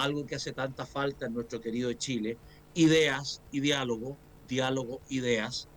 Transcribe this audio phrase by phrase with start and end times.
[0.00, 2.38] algo que hace tanta falta en nuestro querido Chile,
[2.74, 4.16] ideas y diálogo,
[4.48, 5.68] diálogo, ideas,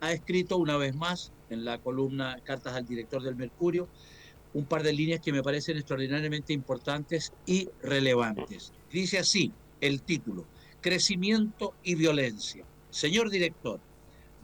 [0.00, 3.88] ha escrito una vez más en la columna Cartas al director del Mercurio
[4.56, 8.72] un par de líneas que me parecen extraordinariamente importantes y relevantes.
[8.90, 9.52] Dice así
[9.82, 10.46] el título,
[10.80, 12.64] Crecimiento y violencia.
[12.88, 13.80] Señor director,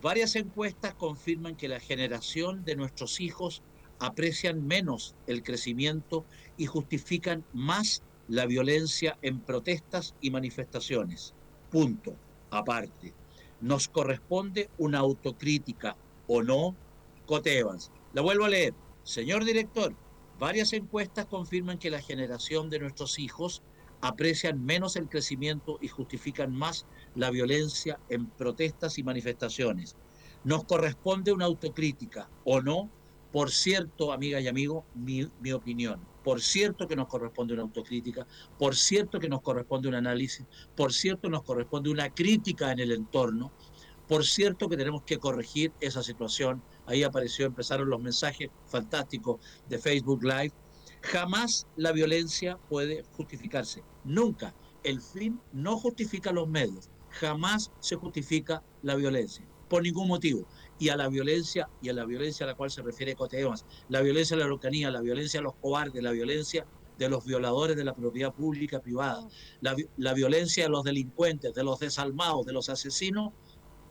[0.03, 3.62] varias encuestas confirman que la generación de nuestros hijos
[4.01, 6.27] aprecian menos el crecimiento
[6.59, 11.34] y justifican más la violencia en protestas y manifestaciones.
[11.70, 12.15] Punto.
[12.51, 13.15] Aparte.
[13.61, 16.75] Nos corresponde una autocrítica o no,
[17.27, 17.65] Cote.
[18.12, 18.75] La vuelvo a leer.
[19.05, 19.95] Señor director,
[20.39, 23.62] varias encuestas confirman que la generación de nuestros hijos
[24.00, 29.97] aprecian menos el crecimiento y justifican más la violencia en protestas y manifestaciones.
[30.43, 32.91] Nos corresponde una autocrítica o no,
[33.31, 38.27] por cierto, amiga y amigo, mi, mi opinión por cierto que nos corresponde una autocrítica,
[38.59, 42.92] por cierto que nos corresponde un análisis, por cierto nos corresponde una crítica en el
[42.92, 43.53] entorno,
[44.09, 46.62] por cierto que tenemos que corregir esa situación.
[46.87, 50.53] Ahí apareció, empezaron los mensajes fantásticos de Facebook Live.
[51.00, 54.55] Jamás la violencia puede justificarse, nunca.
[54.84, 60.47] El fin no justifica los medios, jamás se justifica la violencia, por ningún motivo
[60.83, 64.00] y a la violencia y a la violencia a la cual se refiere Cotemas, la
[64.00, 66.66] violencia de la Araucanía, la violencia de los cobardes, la violencia
[66.98, 69.25] de los violadores de la propiedad pública privada,
[69.60, 73.32] la, la violencia de los delincuentes, de los desalmados, de los asesinos,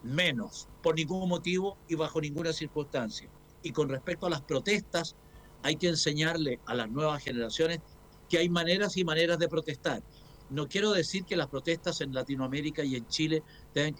[0.04, 3.30] menos, por ningún motivo y bajo ninguna circunstancia.
[3.64, 5.16] Y con respecto a las protestas,
[5.64, 7.80] hay que enseñarle a las nuevas generaciones
[8.28, 10.04] que hay maneras y maneras de protestar.
[10.52, 13.42] No quiero decir que las protestas en Latinoamérica y en Chile
[13.74, 13.94] tengan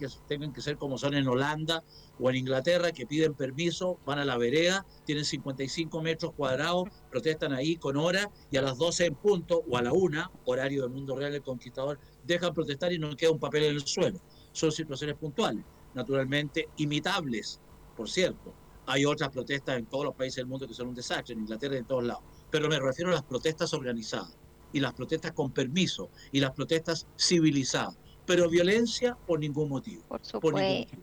[0.52, 1.82] que, ser como son en Holanda
[2.20, 7.54] o en Inglaterra, que piden permiso, van a la vereda, tienen 55 metros cuadrados, protestan
[7.54, 10.90] ahí con hora y a las 12 en punto o a la 1, horario del
[10.90, 14.20] mundo real del conquistador, dejan protestar y no queda un papel en el suelo.
[14.52, 15.64] Son situaciones puntuales,
[15.94, 17.62] naturalmente imitables,
[17.96, 18.52] por cierto.
[18.84, 21.76] Hay otras protestas en todos los países del mundo que son un desastre, en Inglaterra
[21.76, 22.24] y en todos lados.
[22.50, 24.36] Pero me refiero a las protestas organizadas
[24.72, 30.02] y las protestas con permiso y las protestas civilizadas, pero violencia por ningún motivo.
[30.08, 30.96] Por supuesto.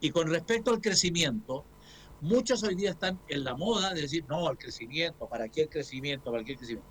[0.00, 1.64] Y con respecto al crecimiento,
[2.20, 5.68] muchos hoy día están en la moda de decir, no, el crecimiento, ¿para qué el
[5.68, 6.30] crecimiento?
[6.30, 6.90] ¿Para qué el crecimiento?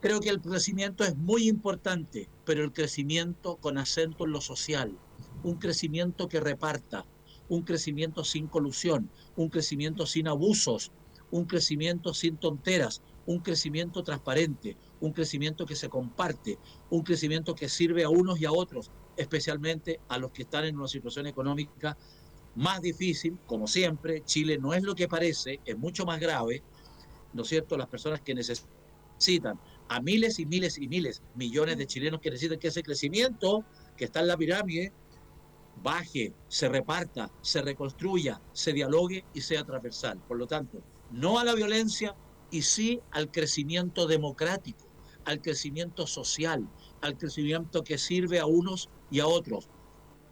[0.00, 4.96] Creo que el crecimiento es muy importante, pero el crecimiento con acento en lo social,
[5.42, 7.04] un crecimiento que reparta,
[7.48, 10.92] un crecimiento sin colusión, un crecimiento sin abusos,
[11.30, 16.58] un crecimiento sin tonteras, un crecimiento transparente, un crecimiento que se comparte,
[16.90, 20.76] un crecimiento que sirve a unos y a otros, especialmente a los que están en
[20.76, 21.96] una situación económica
[22.54, 26.62] más difícil, como siempre, Chile no es lo que parece, es mucho más grave,
[27.32, 27.76] ¿no es cierto?
[27.76, 32.58] Las personas que necesitan a miles y miles y miles, millones de chilenos que necesitan
[32.58, 33.64] que ese crecimiento
[33.96, 34.92] que está en la pirámide
[35.82, 40.18] baje, se reparta, se reconstruya, se dialogue y sea transversal.
[40.26, 42.16] Por lo tanto, no a la violencia
[42.50, 44.87] y sí al crecimiento democrático,
[45.28, 46.66] al crecimiento social,
[47.02, 49.68] al crecimiento que sirve a unos y a otros.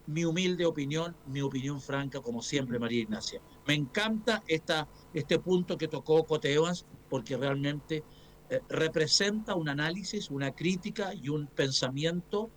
[0.06, 3.42] Mi humilde opinión, mi opinión franca, como siempre, María Ignacia.
[3.66, 8.04] Me encanta esta, este punto que tocó Cote Evans, porque realmente
[8.48, 12.50] eh, representa un análisis, una crítica y un pensamiento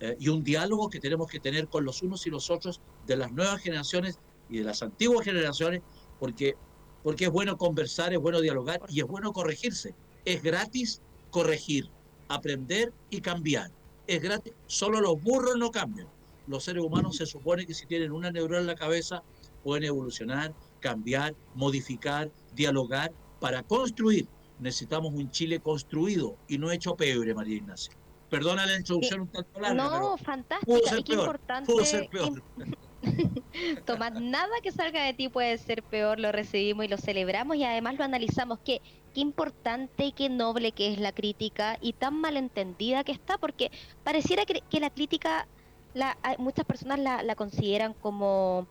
[0.00, 3.16] eh, y un diálogo que tenemos que tener con los unos y los otros de
[3.16, 4.18] las nuevas generaciones
[4.50, 5.80] y de las antiguas generaciones,
[6.20, 6.54] porque,
[7.02, 9.94] porque es bueno conversar, es bueno dialogar y es bueno corregirse.
[10.26, 11.00] Es gratis
[11.30, 11.88] corregir,
[12.28, 13.70] aprender y cambiar
[14.08, 14.54] es gratis.
[14.66, 16.08] Solo los burros no cambian.
[16.48, 19.22] Los seres humanos se supone que si tienen una neurona en la cabeza
[19.62, 24.26] pueden evolucionar, cambiar, modificar, dialogar para construir.
[24.58, 27.92] Necesitamos un Chile construido y no hecho pebre, María Ignacia.
[28.30, 29.74] Perdona la introducción un tanto larga.
[29.74, 30.80] No, fantástico.
[31.04, 31.70] Qué importante.
[31.70, 32.42] Pudo ser peor.
[33.86, 37.64] Tomás, nada que salga de ti puede ser peor, lo recibimos y lo celebramos y
[37.64, 38.58] además lo analizamos.
[38.64, 38.80] Qué,
[39.14, 43.70] qué importante y qué noble que es la crítica y tan malentendida que está, porque
[44.04, 45.46] pareciera que, la crítica,
[45.94, 48.66] la, muchas personas la, consideran como,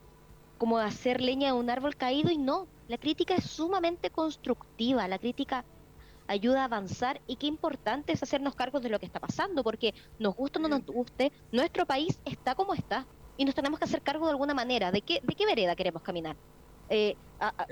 [0.58, 2.68] como hacer leña de un árbol caído y no.
[2.88, 5.66] La crítica es sumamente constructiva, la crítica
[6.28, 9.94] ayuda a avanzar y qué importante es hacernos cargo de lo que está pasando, porque
[10.20, 13.06] nos guste o no nos guste, nuestro país está como está
[13.38, 14.92] y nos tenemos que hacer cargo de alguna manera.
[14.92, 16.36] ¿De qué, de qué vereda queremos caminar?
[16.90, 17.16] Eh,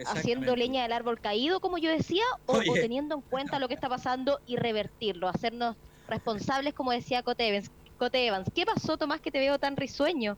[0.05, 3.89] haciendo leña del árbol caído, como yo decía, o, teniendo en cuenta lo que está
[3.89, 5.75] pasando y revertirlo, hacernos
[6.07, 7.71] responsables, como decía Cote Evans.
[7.97, 10.37] Cote Evans, ¿qué pasó, Tomás, que te veo tan risueño?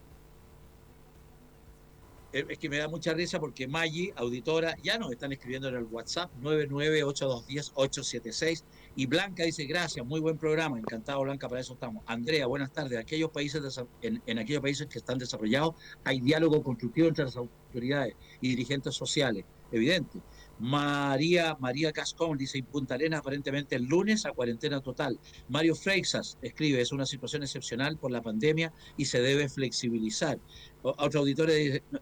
[2.33, 5.75] Eh, es que me da mucha risa porque Maggi, auditora, ya nos están escribiendo en
[5.75, 8.63] el WhatsApp 998210876
[8.95, 12.03] y Blanca dice, gracias, muy buen programa, encantado Blanca, para eso estamos.
[12.05, 12.99] Andrea, buenas tardes.
[12.99, 18.15] Aquellos países en, en aquellos países que están desarrollados hay diálogo constructivo entre las autoridades
[18.41, 20.19] y dirigentes sociales, evidente.
[20.59, 25.19] María, María Cascón dice, en Punta Arenas aparentemente el lunes a cuarentena total.
[25.49, 30.39] Mario Freixas escribe, es una situación excepcional por la pandemia y se debe flexibilizar.
[30.81, 31.49] Otro auditor,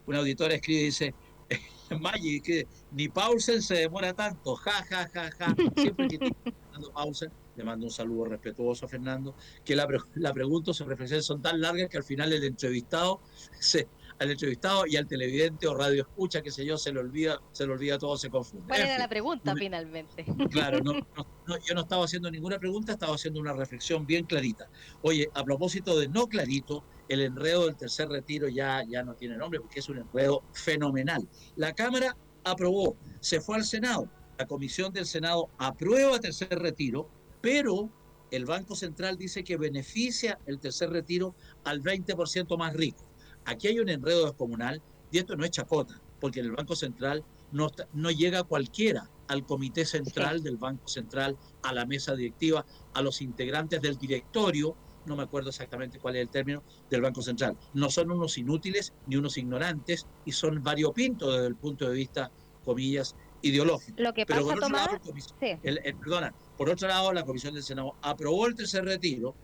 [0.06, 1.14] una auditora escribe dice,
[2.00, 5.56] Maggi, que ni Paulsen se demora tanto, ja, ja, ja, ja.
[5.76, 10.74] Siempre que Fernando Paulsen, le mando un saludo respetuoso a Fernando, que la, la pregunta
[10.74, 13.22] sus reflexiones son tan largas que al final el entrevistado
[13.60, 13.88] se,
[14.20, 17.66] al entrevistado y al televidente o radio escucha, qué sé yo, se le olvida, se
[17.66, 18.68] le olvida todo, se confunde.
[18.68, 20.26] ¿Cuál era la pregunta finalmente?
[20.50, 24.70] Claro, no, yo no estaba haciendo ninguna pregunta, estaba haciendo una reflexión bien clarita.
[25.02, 29.38] Oye, a propósito de no clarito, el enredo del tercer retiro ya, ya no tiene
[29.38, 31.28] nombre porque es un enredo fenomenal.
[31.56, 37.10] La Cámara aprobó, se fue al Senado, la Comisión del Senado aprueba tercer retiro,
[37.42, 37.90] pero
[38.32, 43.06] el Banco Central dice que beneficia el tercer retiro al 20% más rico.
[43.46, 44.82] Aquí hay un enredo descomunal
[45.12, 49.46] y esto no es chacota, porque en el Banco Central no, no llega cualquiera al
[49.46, 54.76] Comité Central del Banco Central, a la mesa directiva, a los integrantes del directorio,
[55.06, 57.58] no me acuerdo exactamente cuál es el término, del Banco Central.
[57.74, 62.32] No son unos inútiles ni unos ignorantes y son variopintos desde el punto de vista,
[62.64, 64.02] comillas, ideológico.
[64.02, 65.00] Lo que pasa, por otro lado,
[65.40, 69.36] perdona, por otro lado, la Comisión del Senado aprobó el tercer retiro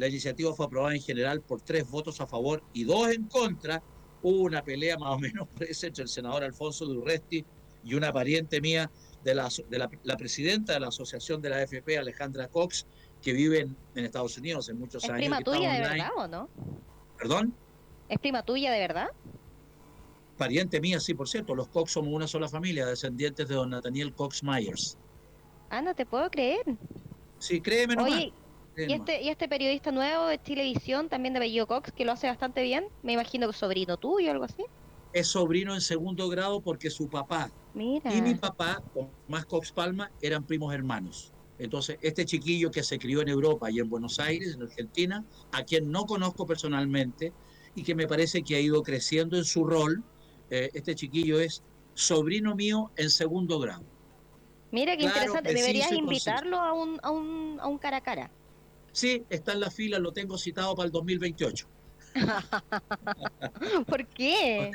[0.00, 3.82] la iniciativa fue aprobada en general por tres votos a favor y dos en contra.
[4.22, 7.44] Hubo una pelea más o menos presa entre el senador Alfonso Durresti
[7.84, 8.90] y una pariente mía
[9.22, 12.86] de, la, de la, presidenta de la Asociación de la AFP, Alejandra Cox,
[13.20, 15.16] que vive en, Estados Unidos en muchos años.
[15.16, 16.48] ¿Es prima tuya de verdad o no?
[17.18, 17.54] ¿Perdón?
[18.08, 19.08] ¿Es prima tuya de verdad?
[20.38, 21.54] Pariente mía, sí, por cierto.
[21.54, 24.96] Los Cox somos una sola familia, descendientes de don Nathaniel Cox Myers.
[25.68, 26.64] Ah, no te puedo creer.
[27.38, 28.12] Sí, créeme nomás.
[28.12, 28.32] Oye,
[28.76, 32.26] y este, y este periodista nuevo de Chilevisión, también de Bello Cox, que lo hace
[32.28, 34.64] bastante bien, me imagino que sobrino tuyo o algo así.
[35.12, 38.82] Es sobrino en segundo grado porque su papá y mi papá,
[39.28, 41.32] más Cox Palma, eran primos hermanos.
[41.58, 45.62] Entonces, este chiquillo que se crió en Europa y en Buenos Aires, en Argentina, a
[45.62, 47.32] quien no conozco personalmente
[47.74, 50.02] y que me parece que ha ido creciendo en su rol,
[50.48, 51.62] eh, este chiquillo es
[51.94, 53.84] sobrino mío en segundo grado.
[54.70, 58.30] Mira qué interesante, deberías invitarlo a un, a, un, a un cara a cara.
[58.92, 61.66] Sí, está en la fila, lo tengo citado para el 2028.
[63.86, 64.70] ¿Por qué?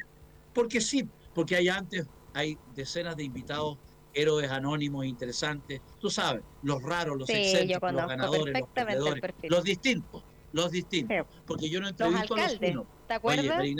[0.53, 3.77] Porque sí, porque hay antes, hay decenas de invitados,
[4.13, 10.23] héroes anónimos interesantes, tú sabes, los raros, los excéntricos, los ganadores, los perdedores, los distintos,
[10.53, 11.27] los distintos.
[11.45, 12.87] Porque yo no entrevisto a los unos.
[13.07, 13.45] ¿Te acuerdas?
[13.45, 13.75] Oye,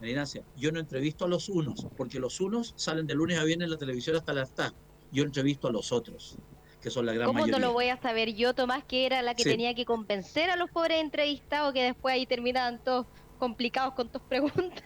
[0.00, 3.66] Marinacia, yo no entrevisto a los unos, porque los unos salen de lunes a viernes
[3.66, 4.76] en la televisión hasta la tarde.
[5.10, 6.36] Yo entrevisto a los otros
[6.86, 9.34] que son la gran ¿Cómo no lo voy a saber yo, Tomás, que era la
[9.34, 13.06] que tenía que convencer a los pobres entrevistados que después ahí terminaban todos
[13.40, 14.84] complicados con tus preguntas?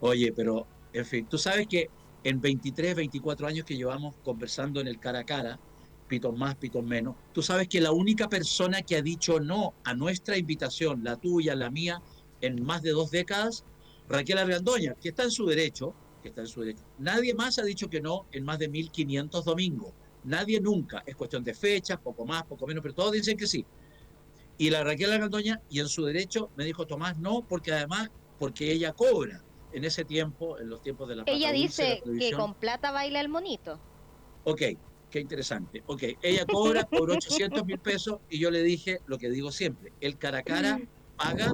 [0.00, 1.90] Oye, pero, en fin, tú sabes que
[2.24, 5.60] en 23, 24 años que llevamos conversando en el cara a cara,
[6.08, 9.92] pitos más, pitos menos, tú sabes que la única persona que ha dicho no a
[9.92, 12.00] nuestra invitación, la tuya, la mía,
[12.40, 13.66] en más de dos décadas,
[14.08, 16.84] Raquel Argandoña, que está en su derecho, que está en su derecho.
[16.98, 19.92] Nadie más ha dicho que no en más de 1500 domingos.
[20.26, 21.02] Nadie nunca.
[21.06, 23.64] Es cuestión de fechas, poco más, poco menos, pero todos dicen que sí.
[24.58, 28.72] Y la Raquel Argandoña, y en su derecho, me dijo Tomás, no, porque además, porque
[28.72, 29.42] ella cobra.
[29.72, 33.28] En ese tiempo, en los tiempos de la Ella dice que con plata baila el
[33.28, 33.78] monito.
[34.44, 34.62] Ok,
[35.10, 35.82] qué interesante.
[35.86, 39.92] Ok, ella cobra por 800 mil pesos y yo le dije lo que digo siempre,
[40.00, 40.80] el cara a cara
[41.16, 41.52] paga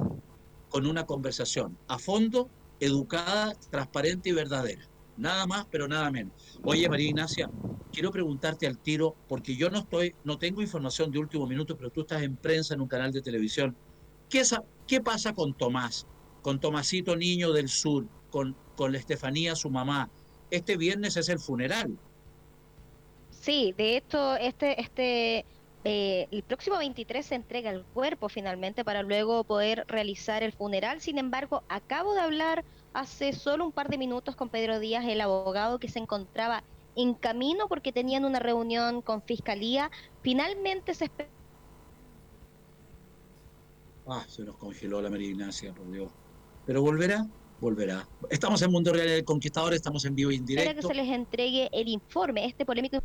[0.69, 2.49] con una conversación a fondo,
[2.79, 4.87] educada, transparente y verdadera.
[5.17, 6.59] Nada más, pero nada menos.
[6.63, 7.49] Oye, María Ignacia,
[7.91, 11.91] quiero preguntarte al tiro, porque yo no estoy, no tengo información de último minuto, pero
[11.91, 13.75] tú estás en prensa en un canal de televisión.
[14.29, 16.07] ¿Qué, pasa con Tomás?
[16.41, 20.09] Con Tomasito Niño del Sur, con, con Estefanía, su mamá.
[20.49, 21.97] Este viernes es el funeral.
[23.29, 25.45] Sí, de hecho, este, este,
[25.83, 31.01] eh, el próximo 23 se entrega el cuerpo finalmente para luego poder realizar el funeral.
[31.01, 35.21] Sin embargo, acabo de hablar hace solo un par de minutos con Pedro Díaz, el
[35.21, 36.63] abogado que se encontraba
[36.95, 39.89] en camino porque tenían una reunión con Fiscalía.
[40.21, 41.09] Finalmente se
[44.05, 46.11] Ah, se nos congeló la María Ignacia, por Dios.
[46.65, 47.25] Pero volverá,
[47.61, 48.05] volverá.
[48.29, 50.69] Estamos en Mundo Real del Conquistador, estamos en vivo e indirecto.
[50.69, 52.99] Espero que se les entregue el informe, este polémico.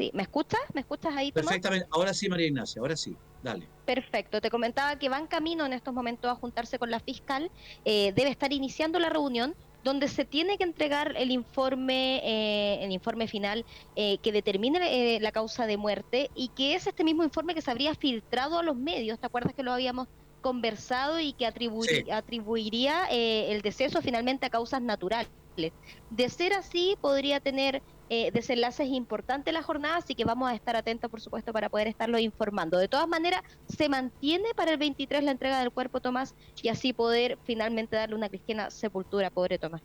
[0.00, 0.60] Sí, ¿me escuchas?
[0.72, 1.30] ¿Me escuchas ahí?
[1.30, 3.68] Perfectamente, ahora sí, María Ignacia, ahora sí, dale.
[3.84, 7.50] Perfecto, te comentaba que van camino en estos momentos a juntarse con la fiscal,
[7.84, 9.54] eh, debe estar iniciando la reunión
[9.84, 15.32] donde se tiene que entregar el informe, eh, el informe final eh, que determine la
[15.32, 18.76] causa de muerte y que es este mismo informe que se habría filtrado a los
[18.76, 19.18] medios.
[19.18, 20.08] ¿Te acuerdas que lo habíamos
[20.40, 25.30] conversado y que atribuiría eh, el deceso finalmente a causas naturales.
[26.08, 30.74] De ser así, podría tener eh, desenlaces importantes la jornada, así que vamos a estar
[30.74, 32.76] atentos, por supuesto, para poder estarlo informando.
[32.76, 36.92] De todas maneras, se mantiene para el 23 la entrega del cuerpo, Tomás, y así
[36.92, 39.80] poder finalmente darle una cristiana sepultura, pobre Tomás.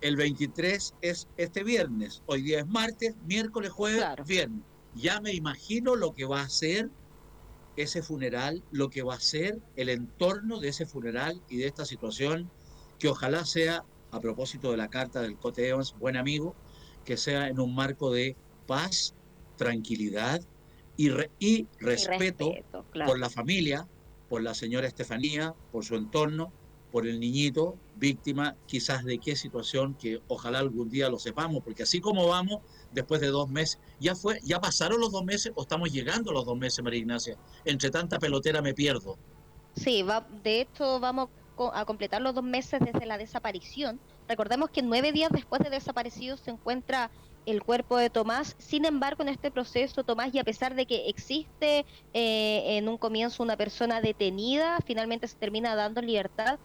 [0.00, 4.62] El 23 es este viernes, hoy día es martes, miércoles, jueves, viernes.
[4.94, 6.88] Ya me imagino lo que va a ser
[7.76, 11.84] ese funeral, lo que va a ser el entorno de ese funeral y de esta
[11.84, 12.50] situación,
[12.98, 16.56] que ojalá sea, a propósito de la carta del Cote Evans, buen amigo,
[17.06, 18.36] que sea en un marco de
[18.66, 19.14] paz,
[19.56, 20.42] tranquilidad
[20.98, 22.52] y, y respeto,
[23.06, 23.88] por la familia,
[24.28, 26.52] por la señora Estefanía, por su entorno,
[26.90, 31.84] por el niñito, víctima quizás de qué situación que ojalá algún día lo sepamos, porque
[31.84, 32.60] así como vamos,
[32.92, 36.34] después de dos meses, ya fue, ya pasaron los dos meses o estamos llegando a
[36.34, 37.36] los dos meses, María Ignacia.
[37.64, 39.16] Entre tanta pelotera me pierdo.
[39.74, 41.28] Sí, va, de hecho vamos
[41.72, 44.00] a completar los dos meses desde la desaparición.
[44.28, 47.10] Recordemos que nueve días después de desaparecido se encuentra
[47.46, 48.56] el cuerpo de Tomás.
[48.58, 52.98] Sin embargo, en este proceso, Tomás, y a pesar de que existe eh, en un
[52.98, 56.58] comienzo una persona detenida, finalmente se termina dando libertad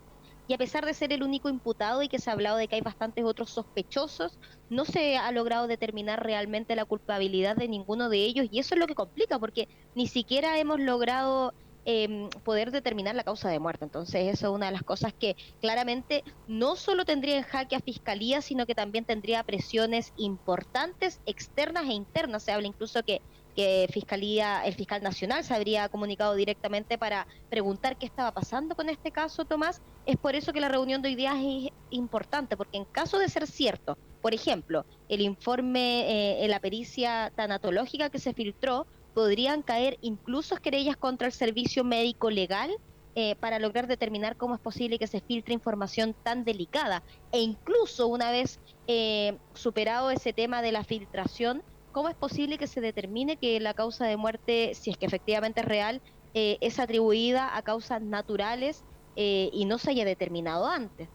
[0.48, 2.75] y a pesar de ser el único imputado y que se ha hablado de que
[2.75, 4.38] hay bastantes otros sospechosos,
[4.70, 8.80] no se ha logrado determinar realmente la culpabilidad de ninguno de ellos y eso es
[8.80, 11.53] lo que complica porque ni siquiera hemos logrado
[11.85, 13.85] em, poder determinar la causa de muerte.
[13.85, 17.79] Entonces, eso es una de las cosas que claramente no solo tendría en jaque a
[17.79, 22.43] Fiscalía, sino que también tendría presiones importantes externas e internas.
[22.43, 23.21] Se habla incluso que
[23.55, 28.89] que Fiscalía, el fiscal nacional se habría comunicado directamente para preguntar qué estaba pasando con
[28.89, 29.81] este caso, Tomás.
[30.05, 33.29] Es por eso que la reunión de hoy día es importante, porque en caso de
[33.29, 39.98] ser cierto, por ejemplo, el informe eh, la pericia tanatológica que se filtró, podrían caer
[40.01, 42.72] incluso querellas contra el servicio médico legal
[43.15, 47.03] eh, para lograr determinar cómo es posible que se filtre información tan delicada.
[47.32, 52.68] E incluso una vez eh, superado ese tema de la filtración, ¿cómo es posible que
[52.68, 56.01] se determine que la causa de muerte, si es que efectivamente es real,
[56.34, 58.84] eh, es atribuida a causas naturales
[59.18, 61.10] eh, y no se haya determinado antes?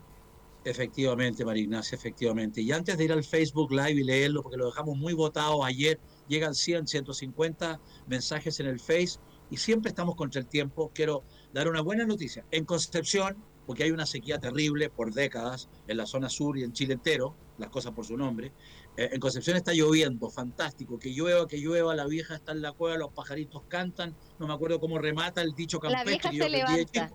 [0.65, 2.61] Efectivamente, María Ignacia, efectivamente.
[2.61, 6.00] Y antes de ir al Facebook Live y leerlo, porque lo dejamos muy votado ayer,
[6.28, 9.18] llegan 100, 150 mensajes en el Face
[9.50, 10.90] y siempre estamos contra el tiempo.
[10.95, 12.45] Quiero dar una buena noticia.
[12.50, 16.73] En Concepción, porque hay una sequía terrible por décadas en la zona sur y en
[16.73, 18.52] Chile entero, las cosas por su nombre,
[18.97, 22.73] eh, en Concepción está lloviendo, fantástico, que llueva, que llueva, la vieja está en la
[22.73, 26.12] cueva, los pajaritos cantan, no me acuerdo cómo remata el dicho campestre.
[26.12, 27.11] La vieja se levanta.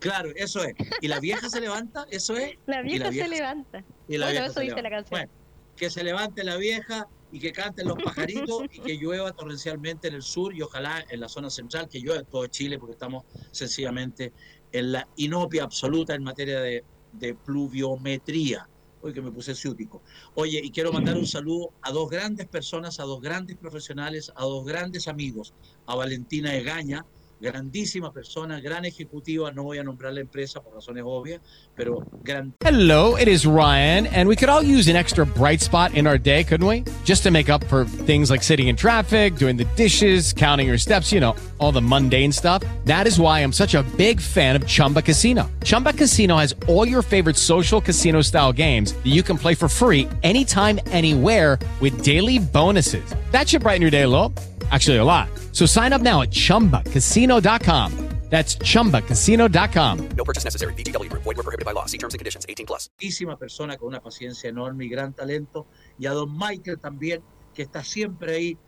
[0.00, 0.74] Claro, eso es.
[1.00, 2.06] ¿Y la vieja se levanta?
[2.10, 2.56] Eso es.
[2.66, 3.84] La vieja, se levanta.
[4.06, 5.10] Y la bueno, eso dice la canción.
[5.10, 5.32] Bueno,
[5.76, 10.14] que se levante la vieja y que canten los pajaritos y que llueva torrencialmente en
[10.14, 14.32] el sur y ojalá en la zona central, que llueva todo Chile porque estamos sencillamente
[14.72, 18.68] en la inopia absoluta en materia de, de pluviometría.
[19.00, 20.02] Hoy que me puse ciútico.
[20.34, 24.42] Oye, y quiero mandar un saludo a dos grandes personas, a dos grandes profesionales, a
[24.42, 25.54] dos grandes amigos,
[25.86, 27.06] a Valentina Egaña,
[27.40, 31.40] grandísima persona, gran ejecutiva, no voy a nombrar la empresa por razones obvias,
[31.74, 32.54] pero gran...
[32.64, 36.18] Hello, it is Ryan, and we could all use an extra bright spot in our
[36.18, 36.84] day, couldn't we?
[37.04, 40.78] Just to make up for things like sitting in traffic, doing the dishes, counting your
[40.78, 42.62] steps, you know, all the mundane stuff.
[42.84, 45.48] That is why I'm such a big fan of Chumba Casino.
[45.62, 49.68] Chumba Casino has all your favorite social casino style games that you can play for
[49.68, 53.14] free anytime, anywhere with daily bonuses.
[53.30, 54.32] That should brighten your day a little.
[54.70, 55.28] Actually, a lot.
[55.52, 58.08] So sign up now at chumbacasino.com.
[58.28, 60.08] That's chumbacasino.com.
[60.10, 60.74] No purchase necessary.
[60.74, 61.08] BGW.
[61.10, 61.86] Void were prohibited by law.
[61.86, 62.90] See terms and conditions 18 plus.
[63.38, 65.66] persona con una paciencia enorme y gran talento.
[65.98, 67.22] Y a don Michael también,
[67.54, 68.58] que está siempre ahí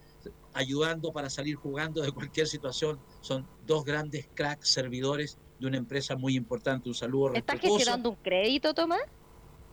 [0.54, 2.98] ayudando para salir jugando de cualquier situación.
[3.20, 6.88] Son dos grandes cracks servidores de una empresa muy importante.
[6.88, 9.02] Un saludo ¿Estás gestionando un crédito, Tomás?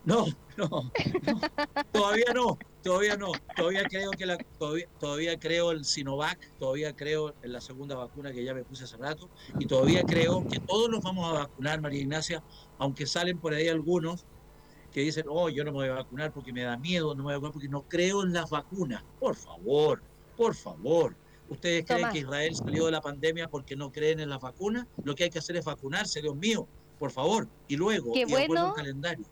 [0.03, 0.25] No,
[0.57, 0.91] no, no,
[1.91, 3.31] todavía no, todavía no.
[3.55, 8.31] Todavía creo que la, todavía, todavía creo el Sinovac, todavía creo en la segunda vacuna
[8.31, 9.29] que ya me puse hace rato
[9.59, 12.41] y todavía creo que todos nos vamos a vacunar, María Ignacia,
[12.77, 14.25] aunque salen por ahí algunos
[14.89, 17.23] que dicen, oh, yo no me voy a vacunar porque me da miedo, no me
[17.23, 19.03] voy a vacunar porque no creo en las vacunas.
[19.19, 20.01] Por favor,
[20.35, 21.17] por favor.
[21.49, 24.85] ¿Ustedes creen que Israel salió de la pandemia porque no creen en las vacunas?
[25.03, 27.49] Lo que hay que hacer es vacunarse, Dios mío, por favor.
[27.67, 28.73] Y luego, Qué y bueno.
[28.73, 29.25] calendario.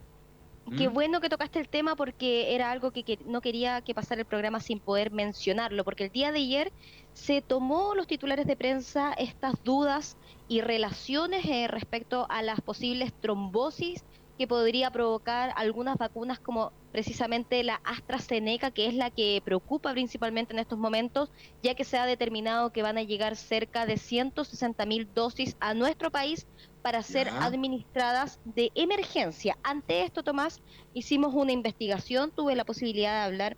[0.77, 0.93] Qué ¿Mm?
[0.93, 4.27] bueno que tocaste el tema porque era algo que, que, no quería que pasara el
[4.27, 6.73] programa sin poder mencionarlo, porque el día de ayer
[7.13, 10.17] se tomó los titulares de prensa estas dudas
[10.47, 14.03] y relaciones eh, respecto a las posibles trombosis
[14.37, 20.53] que podría provocar algunas vacunas como precisamente la AstraZeneca, que es la que preocupa principalmente
[20.53, 21.31] en estos momentos,
[21.61, 25.73] ya que se ha determinado que van a llegar cerca de 160 mil dosis a
[25.73, 26.47] nuestro país
[26.85, 27.39] para ser Ya.
[27.39, 29.57] administradas de emergencia.
[29.63, 30.61] Ante esto, Tomás,
[30.93, 33.57] hicimos una investigación, tuve la posibilidad de hablar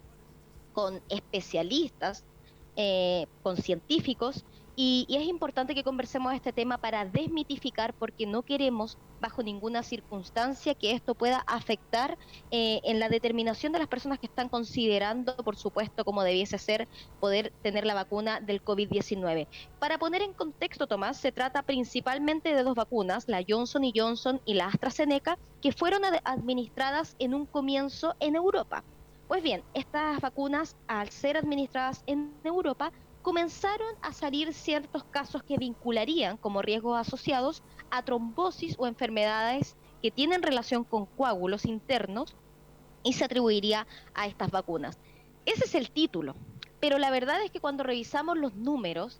[0.71, 2.25] con especialistas,
[2.77, 4.45] eh, con científicos,
[4.77, 9.83] y, y es importante que conversemos este tema para desmitificar, porque no queremos, bajo ninguna
[9.83, 12.15] circunstancia, que esto pueda afectar
[12.51, 16.87] eh, en la determinación de las personas que están considerando, por supuesto, como debiese ser,
[17.19, 19.47] poder tener la vacuna del COVID-19.
[19.79, 24.41] Para poner en contexto, Tomás, se trata principalmente de dos vacunas, la Johnson y Johnson
[24.45, 28.83] y la AstraZeneca, que fueron ad- administradas en un comienzo en Europa.
[29.27, 32.91] Pues bien, estas vacunas, al ser administradas en Europa,
[33.27, 40.11] comenzaron a salir ciertos casos que vincularían como riesgos asociados a trombosis o enfermedades que
[40.11, 42.37] tienen relación con coágulos internos
[43.03, 44.97] y se atribuiría a estas vacunas.
[45.45, 46.35] Ese es el título,
[46.79, 49.19] pero la verdad es que cuando revisamos los números,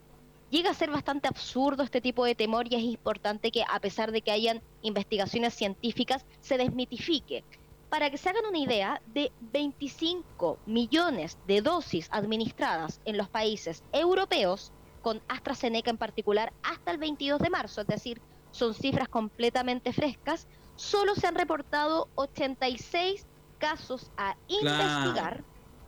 [0.51, 4.13] llega a ser bastante absurdo este tipo de temor y es importante que a pesar
[4.13, 7.43] de que hayan investigaciones científicas, se desmitifique.
[7.89, 13.83] Para que se hagan una idea, de 25 millones de dosis administradas en los países
[13.93, 19.93] europeos, con AstraZeneca en particular, hasta el 22 de marzo, es decir, son cifras completamente
[19.93, 23.25] frescas, solo se han reportado 86
[23.57, 25.43] casos a investigar,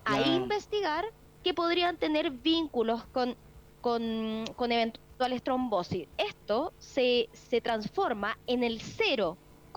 [0.05, 1.05] a investigar
[1.43, 3.35] que podrían tener vínculos con,
[3.81, 6.07] con, con eventuales trombosis.
[6.17, 8.81] Esto se, se transforma en el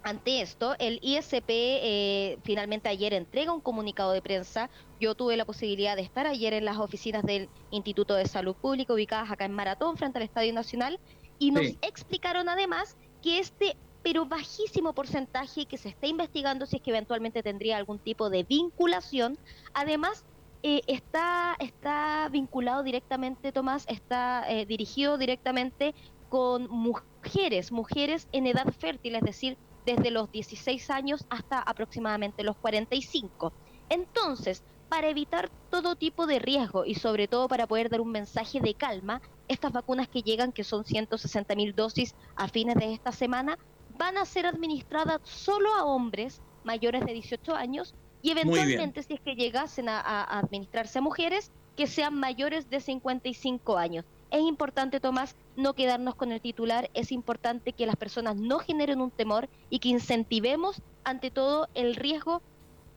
[0.02, 4.70] ante esto, el ISP eh, finalmente ayer entrega un comunicado de prensa.
[5.00, 8.94] Yo tuve la posibilidad de estar ayer en las oficinas del Instituto de Salud Pública
[8.94, 11.00] ubicadas acá en Maratón frente al Estadio Nacional
[11.38, 11.78] y nos Sí.
[11.82, 17.44] explicaron además que este pero bajísimo porcentaje que se está investigando si es que eventualmente
[17.44, 19.38] tendría algún tipo de vinculación,
[19.74, 20.26] además
[20.62, 25.96] eh, está, está vinculado directamente, Tomás, está eh, dirigido directamente
[26.28, 32.58] con mujeres, mujeres en edad fértil, es decir, desde los 16 años hasta aproximadamente los
[32.58, 33.54] 45.
[33.90, 38.60] Entonces, para evitar todo tipo de riesgo y sobre todo para poder dar un mensaje
[38.60, 43.12] de calma, estas vacunas que llegan, que son 160 mil dosis a fines de esta
[43.12, 43.58] semana,
[43.98, 49.22] van a ser administradas solo a hombres mayores de 18 años y eventualmente si es
[49.22, 54.06] que llegasen a, administrarse a mujeres que sean mayores de 55 años.
[54.32, 59.02] Es importante, Tomás, no quedarnos con el titular, es importante que las personas no generen
[59.02, 62.42] un temor y que incentivemos ante todo el riesgo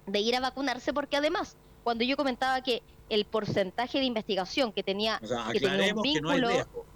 [0.06, 4.82] de ir a vacunarse, porque además, cuando yo comentaba que el porcentaje de investigación que
[4.82, 6.86] tenía, O sea, que tenía un aclaremos que no hay vínculo,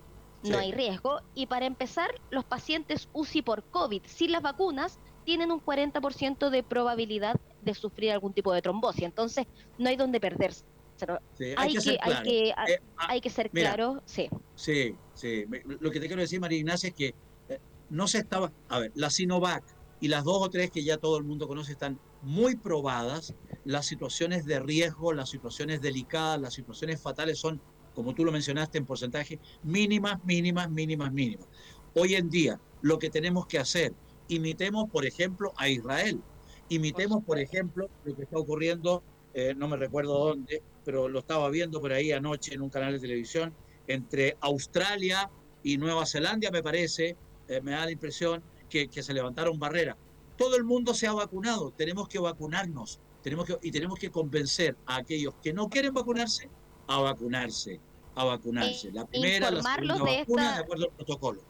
[0.42, 1.20] no hay riesgo.
[1.34, 6.62] Y para empezar, los pacientes UCI por COVID sin las vacunas tienen un 40% de
[6.62, 9.02] probabilidad de sufrir algún tipo de trombosis.
[9.02, 9.44] Entonces,
[9.76, 10.64] no hay donde perderse.
[11.36, 12.24] Sí, hay, que, ser hay, claro.
[12.24, 14.30] que, Eh, hay que ser mira, claro, sí.
[14.54, 15.44] Sí, sí.
[15.80, 17.14] Lo que te quiero decir, María Ignacia, es que
[17.48, 17.58] eh,
[17.90, 18.52] no se estaba.
[18.68, 19.64] A ver, la Sinovac
[20.00, 23.34] y las dos o tres que ya todo el mundo conoce están muy probadas.
[23.64, 27.60] Las situaciones de riesgo, las situaciones delicadas, las situaciones fatales son,
[27.96, 31.48] como tú lo mencionaste, en porcentaje mínimas, mínimas, mínimas, mínimas.
[31.94, 33.92] Hoy en día, lo que tenemos que hacer,
[34.28, 36.20] imitemos, por ejemplo, a Israel.
[36.68, 39.02] Imitemos, por ejemplo, lo que está ocurriendo,
[39.34, 42.92] eh, no me recuerdo dónde, pero lo estaba viendo por ahí anoche en un canal
[42.92, 43.54] de televisión,
[43.86, 45.30] entre Australia
[45.62, 47.16] y Nueva Zelanda, me parece,
[47.48, 49.96] eh, me da la impresión que, que se levantaron barreras.
[50.36, 54.76] Todo el mundo se ha vacunado, tenemos que vacunarnos tenemos que, y tenemos que convencer
[54.86, 56.48] a aquellos que no quieren vacunarse
[56.86, 57.80] a vacunarse,
[58.14, 58.92] a vacunarse.
[58.92, 61.42] La primera, la informarlos segunda de vacuna esta- de acuerdo al protocolo.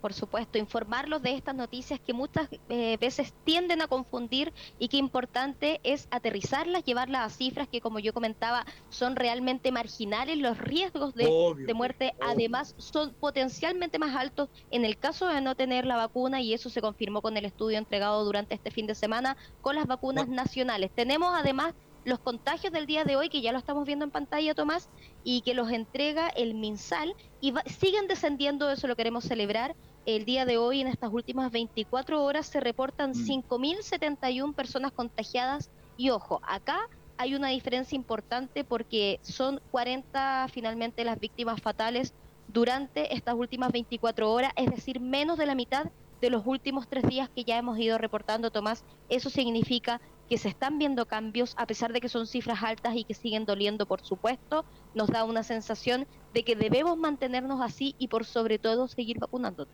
[0.00, 4.96] Por supuesto, informarlos de estas noticias que muchas eh, veces tienden a confundir y que
[4.96, 10.38] importante es aterrizarlas, llevarlas a cifras que, como yo comentaba, son realmente marginales.
[10.38, 12.30] Los riesgos de, Obvio, de muerte, obvio.
[12.30, 16.70] además, son potencialmente más altos en el caso de no tener la vacuna y eso
[16.70, 20.42] se confirmó con el estudio entregado durante este fin de semana con las vacunas Bueno.
[20.42, 20.90] nacionales.
[20.94, 24.54] Tenemos además los contagios del día de hoy, que ya lo estamos viendo en pantalla,
[24.54, 24.88] Tomás,
[25.22, 29.76] y que los entrega el MinSal, y siguen descendiendo, eso lo queremos celebrar.
[30.06, 34.52] El día de hoy, en estas últimas 24 horas, se reportan 5.071 mm.
[34.54, 41.60] personas contagiadas, y ojo, acá hay una diferencia importante porque son 40 finalmente las víctimas
[41.60, 42.14] fatales
[42.48, 45.90] durante estas últimas 24 horas, es decir, menos de la mitad
[46.22, 48.84] de los últimos tres días que ya hemos ido reportando, Tomás.
[49.10, 53.04] Eso significa que se están viendo cambios, a pesar de que son cifras altas y
[53.04, 58.08] que siguen doliendo, por supuesto, nos da una sensación de que debemos mantenernos así y
[58.08, 59.66] por sobre todo seguir vacunando.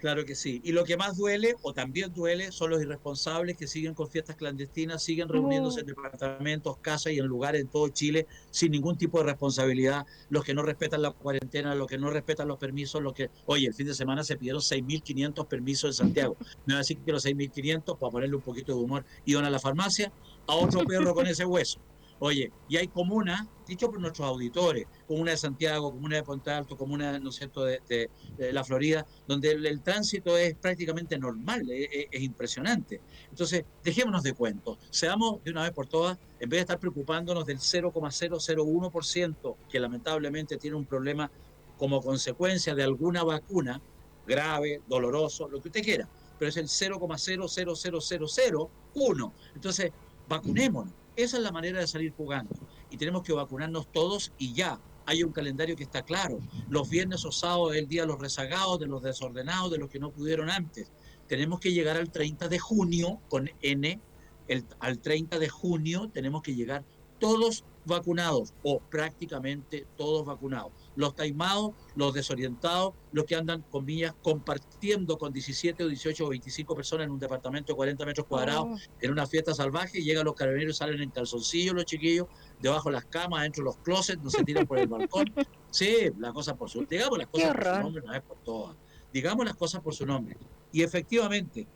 [0.00, 0.62] Claro que sí.
[0.64, 4.34] Y lo que más duele, o también duele, son los irresponsables que siguen con fiestas
[4.34, 9.18] clandestinas, siguen reuniéndose en departamentos, casas y en lugares en todo Chile sin ningún tipo
[9.18, 10.06] de responsabilidad.
[10.30, 13.66] Los que no respetan la cuarentena, los que no respetan los permisos, los que, oye,
[13.66, 16.38] el fin de semana se pidieron 6.500 permisos en Santiago.
[16.64, 19.50] Me va a decir que los 6.500, para ponerle un poquito de humor, iban a
[19.50, 20.10] la farmacia
[20.46, 21.78] a otro perro con ese hueso.
[22.22, 26.76] Oye, y hay comunas, dicho por nuestros auditores, comuna de Santiago, comuna de Puente Alto,
[26.76, 28.10] comuna, ¿no es cierto?, de,
[28.52, 33.00] la Florida, donde el, tránsito es prácticamente normal, es, impresionante.
[33.30, 37.46] Entonces, dejémonos de cuentos, seamos de una vez por todas, en vez de estar preocupándonos
[37.46, 41.30] del 0,001%, que lamentablemente tiene un problema
[41.78, 43.80] como consecuencia de alguna vacuna,
[44.26, 46.06] grave, doloroso, lo que usted quiera,
[46.38, 49.32] pero es el 0,00001.
[49.54, 49.90] Entonces,
[50.28, 52.54] vacunémonos esa es la manera de salir jugando.
[52.90, 54.80] Y tenemos que vacunarnos todos y ya.
[55.06, 56.38] Hay un calendario que está claro.
[56.68, 59.90] Los viernes o sábados es el día de los rezagados, de los desordenados, de los
[59.90, 60.92] que no pudieron antes.
[61.26, 64.00] Tenemos que llegar al 30 de junio con N.
[64.48, 66.84] El, al 30 de junio tenemos que llegar
[67.18, 75.18] todos vacunados o prácticamente todos vacunados los taimados, los desorientados, los que andan, comillas, compartiendo
[75.18, 78.76] con 17 o 18 o 25 personas en un departamento de 40 metros cuadrados oh.
[79.00, 82.26] en una fiesta salvaje, llegan los carabineros, salen en calzoncillos los chiquillos,
[82.60, 85.32] debajo de las camas, dentro de los closets, no se tiran por el balcón.
[85.70, 88.76] Sí, la cosa por su digamos las cosas por su nombre, no es por todas.
[89.12, 90.36] Digamos las cosas por su nombre.
[90.72, 91.66] Y efectivamente,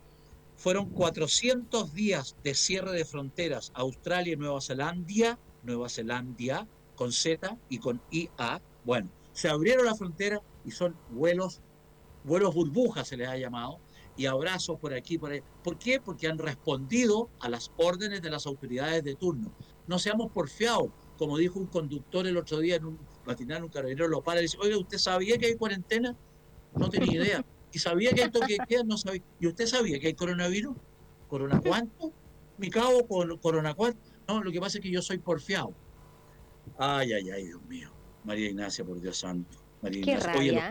[0.55, 7.57] fueron 400 días de cierre de fronteras Australia y Nueva Zelanda, Nueva Zelanda, con Z
[7.69, 11.61] y con IA, bueno, se abrieron las fronteras y son vuelos,
[12.23, 13.79] vuelos burbujas se les ha llamado,
[14.17, 15.41] y abrazos por aquí, por ahí.
[15.63, 15.99] ¿Por qué?
[15.99, 19.51] Porque han respondido a las órdenes de las autoridades de turno.
[19.87, 24.07] No seamos porfiados, como dijo un conductor el otro día en un matinal, un carabinero
[24.07, 26.15] lo para y dice, oiga, ¿usted sabía que hay cuarentena?
[26.75, 27.45] No tenía idea.
[27.71, 28.83] ¿Y sabía que hay toque de queda?
[28.83, 29.21] No sabía.
[29.39, 30.77] ¿Y usted sabía que hay coronavirus?
[31.27, 32.13] ¿Corona cuánto?
[32.57, 33.05] ¿Mi cabo
[33.41, 33.99] corona cuánto?
[34.27, 35.73] No, lo que pasa es que yo soy porfiado.
[36.77, 37.94] Ay, ay, ay, Dios mío.
[38.25, 39.57] María Ignacia, por Dios santo.
[39.81, 40.35] María Ignacia.
[40.37, 40.61] Oye,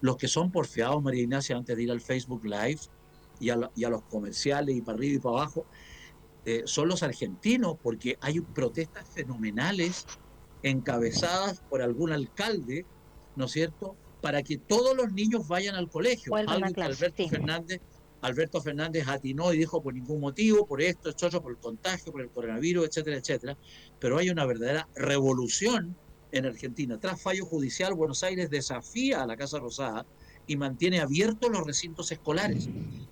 [0.00, 2.80] los que, son, porfiados, María Ignacia, antes de ir al Facebook Live
[3.38, 5.66] y a, los comerciales y para arriba y para abajo,
[6.44, 10.06] eh, son los argentinos, porque hay protestas fenomenales
[10.62, 12.84] encabezadas por algún alcalde,
[13.36, 16.34] ¿no es cierto?, para que todos los niños vayan al colegio.
[16.36, 17.80] Algo que Alberto Fernández
[18.22, 22.22] Alberto Fernández atinó y dijo por ningún motivo, por esto, esto, por el contagio, por
[22.22, 23.58] el coronavirus, etcétera, etcétera.
[23.98, 25.96] Pero hay una verdadera revolución
[26.32, 26.98] en Argentina.
[26.98, 30.06] Tras fallo judicial, Buenos Aires desafía a la Casa Rosada
[30.46, 32.68] y mantiene abiertos los recintos escolares.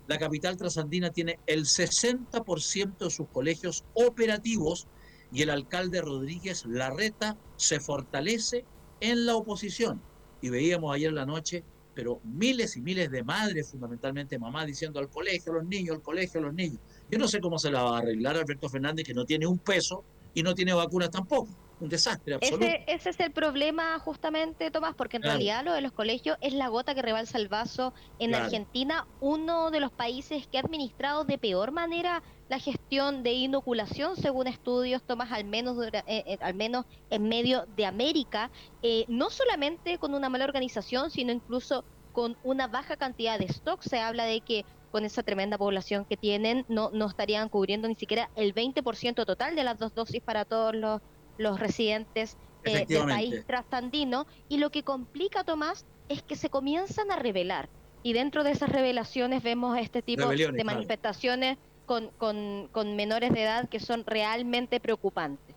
[0.07, 4.87] La capital trasandina tiene el 60% de sus colegios operativos
[5.31, 8.65] y el alcalde Rodríguez Larreta se fortalece
[8.99, 10.01] en la oposición.
[10.41, 14.99] Y veíamos ayer en la noche, pero miles y miles de madres, fundamentalmente mamás, diciendo
[14.99, 16.79] al colegio, a los niños, al colegio, a los niños.
[17.09, 19.59] Yo no sé cómo se la va a arreglar Alberto Fernández, que no tiene un
[19.59, 20.03] peso
[20.33, 22.65] y no tiene vacunas tampoco un desastre absoluto.
[22.87, 26.67] Ese, es el problema justamente, Tomás, porque en realidad lo de los colegios es la
[26.67, 27.93] gota que rebalsa el vaso.
[28.19, 33.33] En Argentina, uno de los países que ha administrado de peor manera la gestión de
[33.33, 38.51] inoculación, según estudios, Tomás, al menos, eh, eh, al menos en medio de América,
[38.83, 43.81] eh, no solamente con una mala organización, sino incluso con una baja cantidad de stock.
[43.81, 47.95] Se habla de que con esa tremenda población que tienen, no, no estarían cubriendo ni
[47.95, 51.01] siquiera el 20% total de las dos dosis para todos los
[51.41, 57.11] los residentes eh, del país trasandino y lo que complica, Tomás, es que se comienzan
[57.11, 57.69] a revelar
[58.03, 63.43] y dentro de esas revelaciones vemos este tipo de manifestaciones con, con, con menores de
[63.43, 65.55] edad que son realmente preocupantes.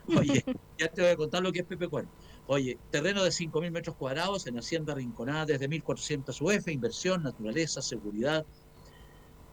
[0.09, 0.45] Oye,
[0.79, 2.11] ya te voy a contar lo que es Pepe Cuervo.
[2.47, 8.45] Oye, terreno de 5.000 metros cuadrados en Hacienda Rinconada desde 1.400 UF, inversión, naturaleza, seguridad.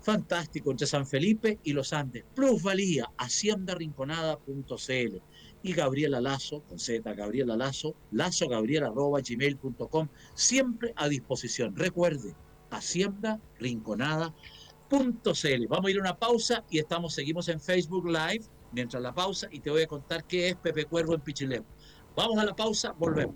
[0.02, 2.26] Fantástico, entre San Felipe y los Andes.
[2.36, 5.22] Plusvalía, haciendarinconada.cl.
[5.64, 11.76] Y Gabriela Lazo, con Z, Gabriela Lazo, lazogabriela.gmail.com, siempre a disposición.
[11.76, 12.36] Recuerde,
[15.70, 19.48] Vamos a ir a una pausa y estamos, seguimos en Facebook Live mientras la pausa
[19.50, 21.66] y te voy a contar qué es Pepe Cuervo en Pichilemu.
[22.16, 23.36] Vamos a la pausa, volvemos.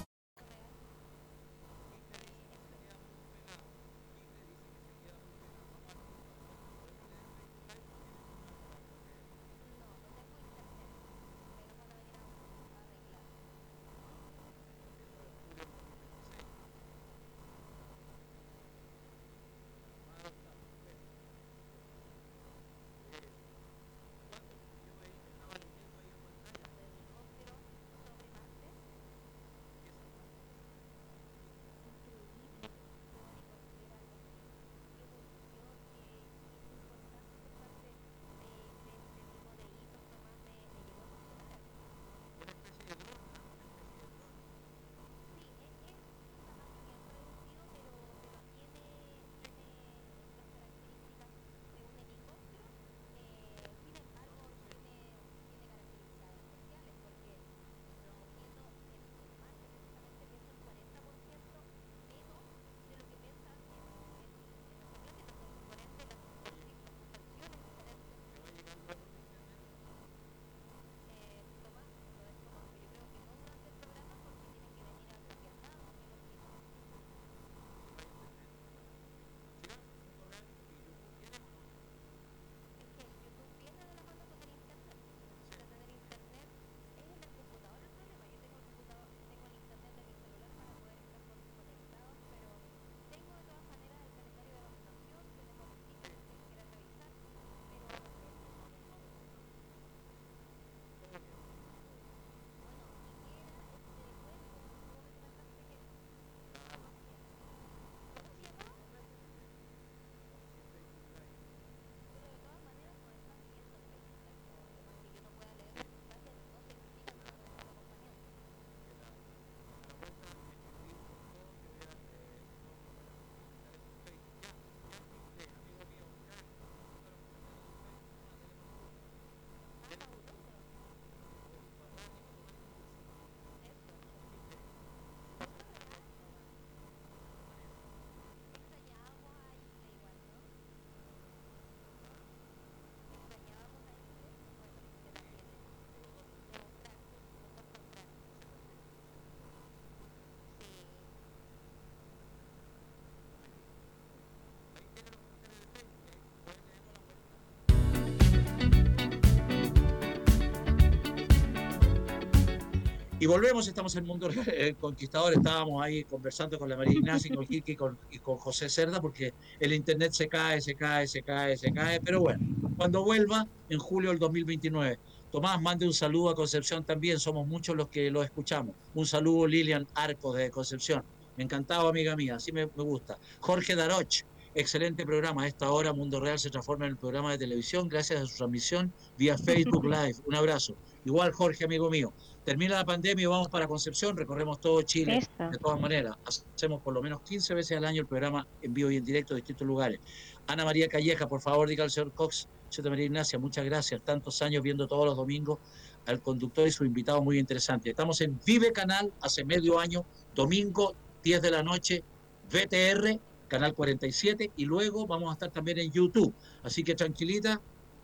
[163.21, 167.45] Y volvemos, estamos en mundo el conquistador, estábamos ahí conversando con la María Ignacia, con
[167.45, 167.95] Kiki y con,
[168.39, 172.39] José Cerda, porque el internet se cae, se cae, se cae, se cae, pero bueno,
[172.75, 174.97] cuando vuelva en julio del 2029.
[175.31, 178.73] Tomás, mande un saludo a Concepción también, somos muchos los que lo escuchamos.
[178.95, 181.03] Un saludo Lilian Arcos de Concepción.
[181.37, 183.19] Encantado, amiga mía, así me, gusta.
[183.39, 184.23] Jorge Daroch,
[184.55, 185.47] excelente programa.
[185.47, 188.91] Esta hora Mundo Real se transforma en el programa de televisión gracias a su transmisión
[189.15, 190.15] vía Facebook Live.
[190.25, 190.75] Un abrazo.
[191.05, 192.13] Igual Jorge, amigo mío.
[192.43, 195.27] Termina la pandemia y vamos para Concepción, recorremos todo Chile.
[195.37, 198.89] De todas maneras, hacemos por lo menos 15 veces al año el programa en vivo
[198.89, 199.99] y en directo de distintos lugares.
[200.47, 204.01] Ana María Calleja, por favor, diga al señor Cox, señor María Ignacia, muchas gracias.
[204.01, 205.59] Tantos años viendo todos los domingos
[206.07, 207.91] al conductor y su invitado muy interesante.
[207.91, 212.03] Estamos en Vive Canal hace medio año, domingo, 10 de la noche,
[212.51, 216.33] VTR, Canal 47, y luego vamos a estar también en YouTube.
[216.63, 217.61] Así que tranquilita,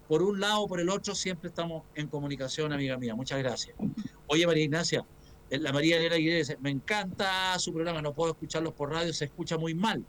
[0.08, 3.15] por un lado o por el otro, siempre estamos en comunicación, amiga mía.
[3.15, 3.76] Muchas gracias.
[4.28, 5.06] Oye, María Ignacia,
[5.50, 9.26] eh, la María Elena Aguilera me encanta su programa, no puedo escucharlos por radio, se
[9.26, 10.06] escucha muy mal.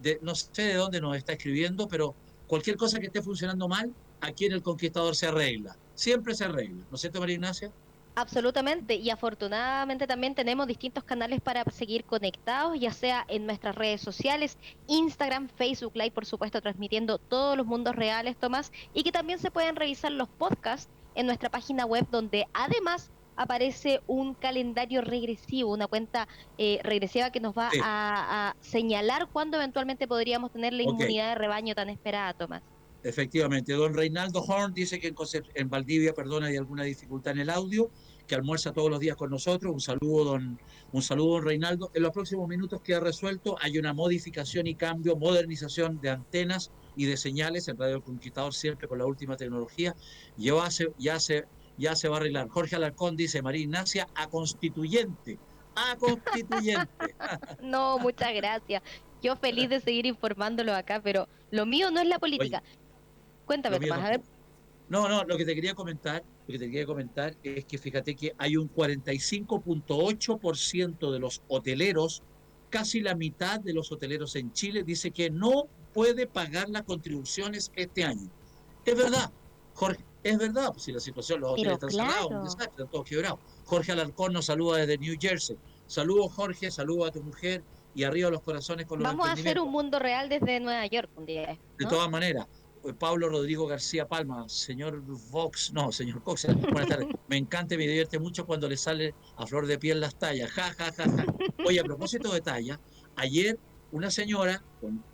[0.00, 2.14] De, no sé de dónde nos está escribiendo, pero
[2.46, 5.76] cualquier cosa que esté funcionando mal, aquí en El Conquistador se arregla.
[5.94, 6.84] Siempre se arregla.
[6.90, 7.72] ¿No es cierto, María Ignacia?
[8.14, 14.02] Absolutamente, y afortunadamente también tenemos distintos canales para seguir conectados, ya sea en nuestras redes
[14.02, 19.38] sociales, Instagram, Facebook Live, por supuesto, transmitiendo todos los mundos reales, Tomás, y que también
[19.38, 25.72] se pueden revisar los podcasts en nuestra página web, donde además aparece un calendario regresivo,
[25.72, 31.30] una cuenta eh, regresiva que nos va a, señalar cuándo eventualmente podríamos tener la inmunidad
[31.30, 32.62] de rebaño tan esperada, Tomás.
[33.04, 35.16] Efectivamente, don Reinaldo Horn dice que en,
[35.54, 37.90] en Valdivia, perdona, hay alguna dificultad en el audio,
[38.26, 39.72] que almuerza todos los días con nosotros.
[39.72, 40.60] Un saludo, don,
[40.92, 41.90] un saludo, don Reinaldo.
[41.94, 43.56] En los próximos minutos queda resuelto.
[43.60, 48.86] Hay una modificación y cambio, modernización de antenas y de señales en Radio Conquistador, siempre
[48.86, 49.96] con la última tecnología.
[50.36, 51.44] Ya se, ya se,
[51.76, 52.48] ya se va a arreglar.
[52.48, 55.38] Jorge Alarcón dice, María Ignacia, a constituyente.
[55.74, 57.16] A constituyente.
[57.62, 58.82] no, muchas gracias.
[59.22, 62.62] Yo feliz de seguir informándolo acá, pero lo mío no es la política.
[63.52, 64.22] Cuéntame, Tomás, a ver.
[64.88, 68.14] No, no, lo que te quería comentar, lo que te quería comentar es que fíjate
[68.14, 72.22] que hay un 45.8% de los hoteleros,
[72.70, 77.70] casi la mitad de los hoteleros en Chile dice que no puede pagar las contribuciones
[77.76, 78.30] este año.
[78.86, 79.30] Es verdad,
[79.74, 83.06] Jorge, es verdad, pues si la situación, los hoteles están cerrados, un desastre, están todos
[83.06, 83.38] quebrados.
[83.66, 85.58] Jorge Alarcón nos saluda desde New Jersey.
[85.86, 87.62] Saludos, Jorge, saludos a tu mujer
[87.94, 91.10] y arriba los corazones con los Vamos a hacer un mundo real desde Nueva York
[91.16, 91.58] un día.
[91.78, 92.46] De todas maneras,
[92.98, 97.08] Pablo Rodrigo García Palma, señor Vox, no, señor Cox, buenas tardes.
[97.28, 100.50] Me encanta y me divierte mucho cuando le sale a flor de piel las tallas.
[100.50, 101.26] Ja, ja, ja, ja.
[101.64, 102.80] Oye, a propósito de talla,
[103.16, 103.58] ayer
[103.92, 104.64] una señora,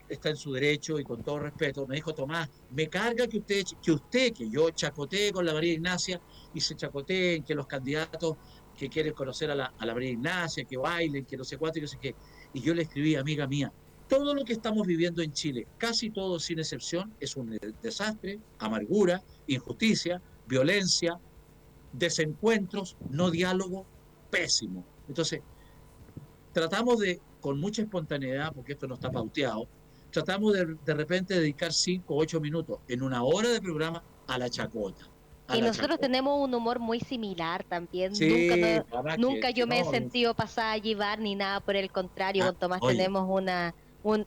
[0.09, 3.65] está en su derecho y con todo respeto, me dijo, Tomás, me carga que usted,
[3.83, 6.21] que usted, que yo chacotee con la María Ignacia
[6.55, 8.37] y se chacoteen, que los candidatos
[8.77, 11.81] que quieren conocer a la, a la María Ignacia, que bailen, que no sé cuánto
[11.81, 12.15] y no sé qué.
[12.55, 13.73] Y yo le escribí, amiga mía,
[14.09, 19.23] todo lo que estamos viviendo en Chile, casi todo sin excepción, es un desastre, amargura,
[19.47, 21.21] injusticia, violencia,
[21.93, 23.87] desencuentros, no diálogo,
[24.31, 24.85] pésimo.
[25.09, 25.43] Entonces,
[26.53, 29.69] tratamos de, con mucha espontaneidad, porque esto no está pauteado,
[30.11, 34.39] tratamos de de repente dedicar cinco o ocho minutos en una hora de programa a
[34.39, 35.07] la chacota.
[35.55, 38.13] y nosotros tenemos un humor muy similar también.
[38.13, 42.45] nunca, nunca yo me he sentido pasada a llevar ni nada por el contrario.
[42.45, 43.75] con ah, Tomás tenemos una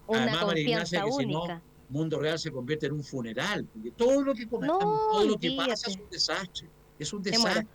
[0.07, 1.61] una confianza única.
[1.89, 3.67] Mundo Real se convierte en un funeral.
[3.97, 6.69] Todo lo que todo lo que pasa es un desastre.
[6.97, 7.67] Es un desastre.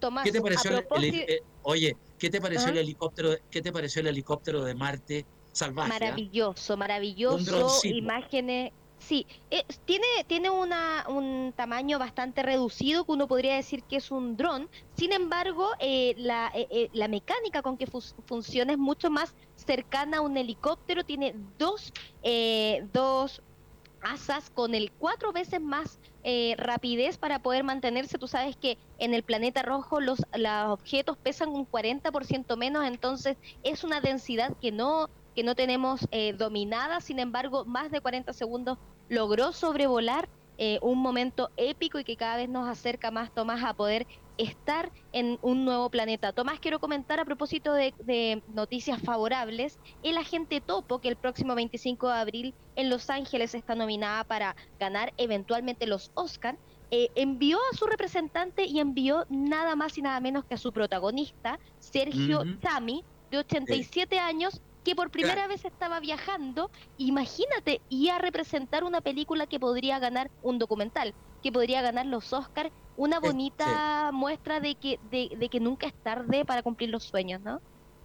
[0.00, 3.36] Tomás, ¿Qué te pareció el, eh, oye, ¿qué te pareció el helicóptero?
[3.50, 5.92] ¿Qué te pareció el helicóptero de Marte salvaje?
[5.92, 5.98] Ah?
[6.00, 7.70] Maravilloso, maravilloso.
[7.84, 13.96] Imágenes Sí, eh, tiene, tiene una, un tamaño bastante reducido que uno podría decir que
[13.96, 14.68] es un dron.
[14.94, 20.20] Sin embargo, eh, la, eh, la, mecánica con que funciona es mucho más cercana a
[20.20, 21.02] un helicóptero.
[21.02, 21.92] Tiene dos,
[22.92, 23.42] dos
[24.02, 25.98] asas con el cuatro veces más
[26.58, 28.18] rapidez para poder mantenerse.
[28.18, 33.38] Tú sabes que en el planeta rojo los, los objetos pesan un 40% menos, entonces
[33.62, 38.32] es una densidad que no que no tenemos eh, dominada, sin embargo, más de 40
[38.32, 38.78] segundos
[39.08, 40.28] logró sobrevolar
[40.62, 44.06] eh, un momento épico y que cada vez nos acerca más, Tomás, a poder
[44.36, 46.34] estar en un nuevo planeta.
[46.34, 52.08] Tomás, quiero comentar a propósito de, noticias favorables, el agente Topo, que el próximo 25
[52.08, 56.58] de abril en Los Ángeles está nominada para ganar eventualmente los Oscar,
[56.90, 60.72] eh, envió a su representante y envió nada más y nada menos que a su
[60.72, 68.18] protagonista, Sergio Tami, de 87 años, que por primera vez estaba viajando, imagínate, y a
[68.18, 71.14] representar una película que podría ganar un documental.
[71.42, 75.94] que podría ganar los Oscars, una bonita muestra de que, de, de, que nunca es
[76.02, 77.62] tarde para cumplir los sueños, ¿no?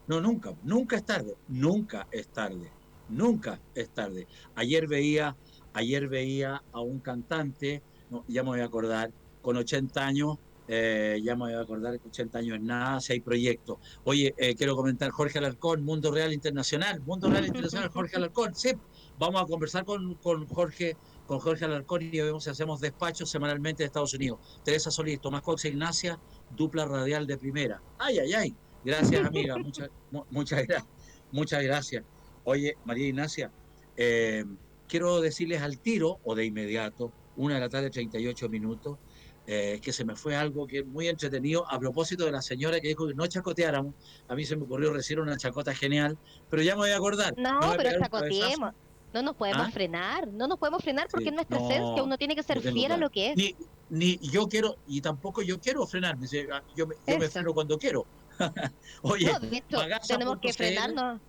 [0.08, 2.76] No, nunca, nunca es tarde, nunca es tarde,
[3.08, 4.28] nunca es tarde.
[4.54, 5.38] Ayer veía,
[5.74, 11.20] ayer veía a un cantante, no, ya me voy a acordar, con 80 años, eh,
[11.24, 13.78] ya me voy a acordar que 80 años es nada, si hay proyectos.
[14.04, 18.72] Oye, eh, quiero comentar Jorge Alarcón, Mundo Real Internacional, Mundo Real Internacional, Jorge Alarcón, sí,
[19.20, 23.84] vamos a conversar con, con Jorge con Jorge Alarcón y vemos si hacemos despachos semanalmente
[23.84, 24.40] de Estados Unidos.
[24.64, 26.20] Teresa Solís, Tomás Cox e Ignacia,
[26.56, 27.82] dupla radial de primera.
[27.98, 28.56] Ay, ay, ay.
[28.84, 29.58] Gracias, amiga.
[29.64, 29.90] muchas,
[30.30, 30.88] muchas, gracias.
[31.32, 32.04] muchas gracias.
[32.44, 33.52] Oye, María Ignacia,
[33.98, 34.46] eh,
[34.88, 39.00] quiero decirles al tiro o de inmediato, una de la tarde, 38 minutos,
[39.48, 42.80] eh, que se me fue algo que es muy entretenido a propósito de la señora
[42.80, 43.94] que dijo que no chacoteáramos.
[44.28, 46.18] A mí se me ocurrió recibir una chacota genial,
[46.50, 47.34] pero ya me voy a acordar.
[47.38, 48.74] No, pero chacoteemos.
[49.14, 49.72] No nos podemos ¿Ah?
[49.72, 52.98] frenar, no nos podemos frenar porque en nuestra esencia uno tiene que ser fiel a
[52.98, 53.38] lo que es.
[53.38, 53.56] Ni,
[53.90, 57.78] ni yo quiero, y tampoco yo quiero frenarme, ah, yo, me, yo me freno cuando
[57.78, 58.06] quiero.
[59.04, 59.32] Oye,
[60.08, 61.22] tenemos que frenarnos.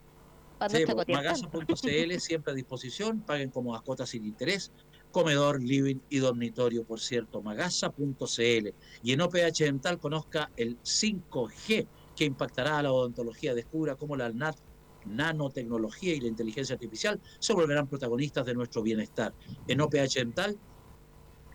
[0.70, 4.72] Sí, Magasa.cl siempre a disposición, paguen como mascotas sin interés,
[5.16, 8.68] comedor, living y dormitorio, por cierto, magasa.cl.
[9.02, 14.30] Y en OPH Dental conozca el 5G que impactará a la odontología, descubra cómo la
[15.06, 19.32] nanotecnología y la inteligencia artificial se volverán protagonistas de nuestro bienestar.
[19.66, 20.58] En OPH Dental,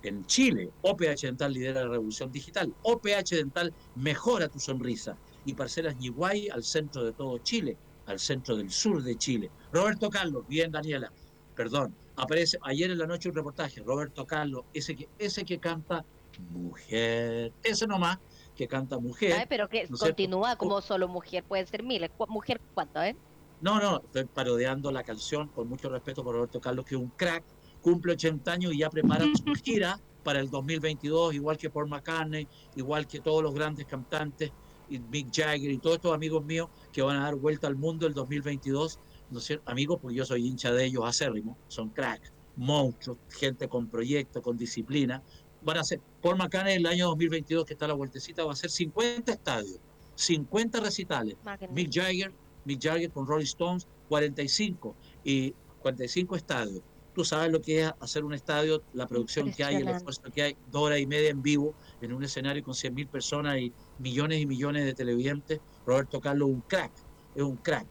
[0.01, 2.73] en Chile, OPH Dental lidera la revolución digital.
[2.81, 5.19] OPH Dental mejora tu sonrisa.
[5.45, 9.51] Y Parcelas Ñiguay al centro de todo Chile, al centro del sur de Chile.
[9.71, 11.13] Roberto Carlos, bien Daniela,
[11.55, 16.05] perdón, aparece ayer en la noche un reportaje, Roberto Carlos, ese que, ese que canta
[16.51, 18.19] mujer, ese nomás,
[18.55, 19.33] que canta mujer.
[19.33, 22.09] Ay, pero que continúa como solo mujer, puede ser miles.
[22.27, 23.15] ¿Mujer cuánto, eh?
[23.61, 27.09] No, no, estoy parodiando la canción con mucho respeto por Roberto Carlos, que es un
[27.09, 27.43] crack,
[27.81, 32.47] cumple 80 años y ya prepara su gira para el 2022, igual que Paul McCartney,
[32.75, 34.51] igual que todos los grandes cantantes,
[34.91, 38.05] y Mick Jagger y todos estos amigos míos que van a dar vuelta al mundo
[38.07, 38.99] el 2022.
[39.31, 39.69] ¿No es cierto?
[39.71, 44.57] Amigos, porque yo soy hincha de ellos acérrimo, son crack, monstruos, gente con proyecto, con
[44.57, 45.23] disciplina.
[45.63, 48.55] Van a ser, Paul McCartney en el año 2022, que está la vueltecita, va a
[48.55, 49.79] ser 50 estadios,
[50.15, 51.37] 50 recitales.
[51.71, 52.33] Mick Jagger
[52.65, 56.81] Mick Jagger con Rolling Stones, 45 y 45 estadios.
[57.13, 60.41] Tú sabes lo que es hacer un estadio, la producción que hay, el esfuerzo que
[60.43, 64.39] hay, dos horas y media en vivo, en un escenario con 100.000 personas y millones
[64.39, 65.59] y millones de televidentes.
[65.85, 66.91] Roberto Carlos, un crack,
[67.35, 67.85] es un crack.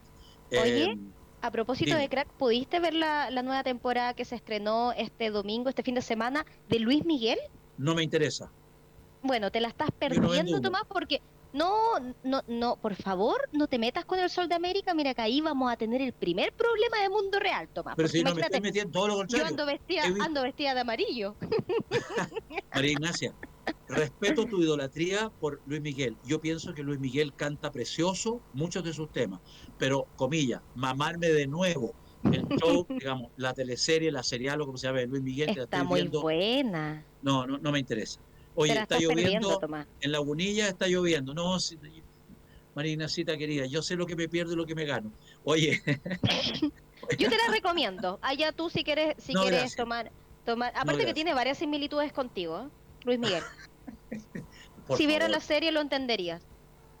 [0.51, 0.97] Oye, eh,
[1.41, 5.69] a propósito de crack, ¿pudiste ver la, la nueva temporada que se estrenó este domingo,
[5.69, 7.39] este fin de semana, de Luis Miguel?
[7.77, 8.51] No me interesa.
[9.23, 11.21] Bueno, te la estás perdiendo, Tomás, porque
[11.53, 14.93] no, no, no, por favor, no te metas con el sol de América.
[14.93, 17.95] Mira que ahí vamos a tener el primer problema de mundo real, Tomás.
[17.95, 19.45] Pero si no me estoy metiendo todo lo contrario.
[19.45, 21.35] Yo ando vestida, ando vestida de amarillo.
[22.73, 23.33] María Ignacia,
[23.87, 26.17] respeto tu idolatría por Luis Miguel.
[26.25, 29.39] Yo pienso que Luis Miguel canta precioso muchos de sus temas,
[29.77, 31.93] pero, comillas, mamarme de nuevo
[32.23, 35.57] el show, digamos, la teleserie, la serial o como se llama, Luis Miguel.
[35.57, 37.03] Está muy buena.
[37.21, 38.19] No, no, no me interesa.
[38.55, 39.59] Oye, está lloviendo.
[40.01, 41.33] En Lagunilla está lloviendo.
[41.33, 41.57] No,
[42.73, 45.11] María Ignacita querida, yo sé lo que me pierdo y lo que me gano.
[45.43, 45.81] Oye.
[47.17, 48.17] yo te la recomiendo.
[48.21, 50.11] Allá tú si quieres, si quieres tomar,
[50.45, 50.71] tomar.
[50.75, 52.69] Aparte que tiene varias similitudes contigo,
[53.03, 53.43] Luis Miguel.
[54.97, 56.43] si vieras la serie lo entenderías.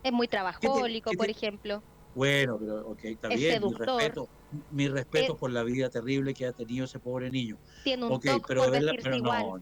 [0.03, 1.83] Es muy trabajólico, por ejemplo.
[2.15, 3.63] Bueno, pero ok, está bien.
[3.63, 4.29] Mi respeto,
[4.71, 7.57] mi respeto por la vida terrible que ha tenido ese pobre niño.
[7.83, 9.61] Tiene un okay, pero, verla, pero igual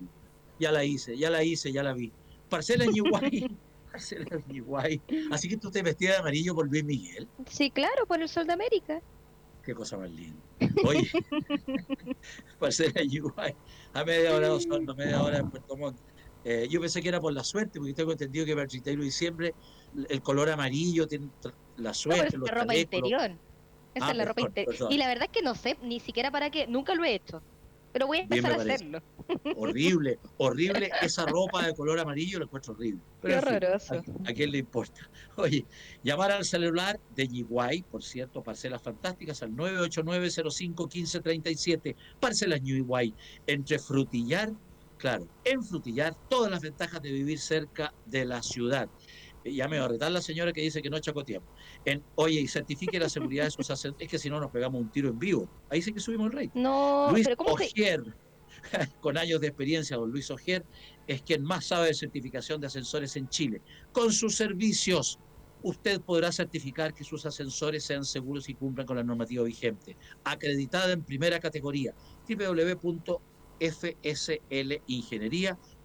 [0.59, 2.11] ya la hice, ya la hice, ya la vi.
[2.49, 3.57] Parcela en Uruguay.
[3.91, 5.01] Parcela en Uruguay.
[5.31, 7.27] Así que tú te vestías de amarillo por Luis Miguel.
[7.47, 9.01] Sí, claro, por el Sol de América.
[9.63, 10.39] Qué cosa más linda.
[10.85, 11.09] Oye,
[12.59, 13.55] Parcela en Uruguay.
[13.93, 15.99] A media hora de a media hora en Puerto Montt.
[16.45, 19.01] Eh, yo pensé que era por la suerte, porque tengo entendido que para el 31
[19.01, 19.53] de diciembre
[20.09, 21.29] el color amarillo tiene
[21.77, 22.37] la suerte.
[22.37, 23.31] No, es la ropa interior.
[23.93, 24.91] Esa ah, es la ropa interior.
[24.91, 27.41] Y la verdad es que no sé ni siquiera para qué, nunca lo he hecho.
[27.91, 29.01] Pero voy a empezar a hacerlo.
[29.55, 30.91] Horrible, horrible.
[31.01, 33.01] Esa ropa de color amarillo lo encuentro horrible.
[33.21, 34.03] Qué horroroso.
[34.25, 35.09] ¿a, quién le importa?
[35.37, 35.65] Oye,
[36.03, 41.95] llamar al celular de Yiguay, por cierto, parcelas fantásticas, al 989-05-1537.
[42.19, 43.15] Parcelas Yiguay.
[43.47, 44.53] Entre frutillar,
[44.99, 48.89] claro, en frutillar, todas las ventajas de vivir cerca de la ciudad
[49.45, 51.49] ya me va a retar la señora que dice que no chacoteamos.
[51.85, 54.05] En, oye, y certifique la seguridad de sus ascensores.
[54.05, 55.49] Es que si no nos pegamos un tiro en vivo.
[55.69, 56.51] Ahí sí que subimos el rey.
[56.53, 58.03] No, Luis Ogier,
[59.01, 60.65] con años de experiencia, don Luis Ogier,
[61.07, 63.61] es quien más sabe de certificación de ascensores en Chile.
[63.91, 65.19] Con sus servicios,
[65.63, 69.95] usted podrá certificar que sus ascensores sean seguros y cumplan con la normativa vigente.
[70.23, 71.93] Acreditada en primera categoría.
[73.59, 75.79] www.fslingeniería.com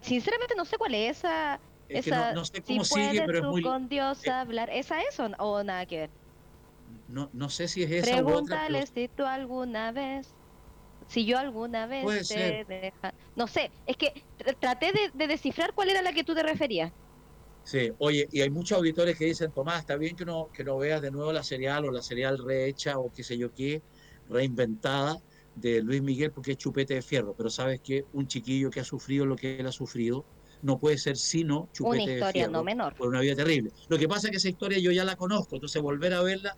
[0.00, 1.60] sinceramente no sé cuál es esa...
[1.88, 3.62] esa no, sé cómo sigue, pero es muy...
[3.62, 6.10] con Dios eh, hablar, ¿esa es o, o nada que ver?
[7.12, 10.34] No, no sé si es esa si tú alguna vez,
[11.06, 13.14] si yo alguna vez te deja...
[13.34, 14.14] No sé, es que
[14.58, 16.90] traté de, descifrar cuál era la que tú te referías.
[17.64, 20.78] Sí, oye, y hay muchos auditores que dicen, Tomás, está bien que no, que no
[20.78, 23.82] veas de nuevo la serial o la serial rehecha o qué sé yo qué,
[24.26, 25.18] reinventada
[25.54, 28.84] de Luis Miguel porque es chupete de fierro, pero sabes que un chiquillo que ha
[28.84, 30.24] sufrido lo que él ha sufrido
[30.62, 32.94] no puede ser sino chupete una historia no menor.
[32.96, 33.70] por una vida terrible.
[33.88, 36.56] Lo que pasa es que esa historia yo ya la conozco, entonces volver a verla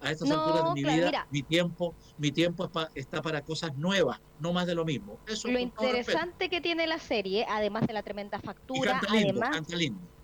[0.00, 4.52] a estas alturas de mi vida, mi tiempo, mi tiempo está para cosas nuevas, no
[4.52, 5.18] más de lo mismo.
[5.26, 9.60] Eso lo interesante que tiene la serie, además de la tremenda factura, además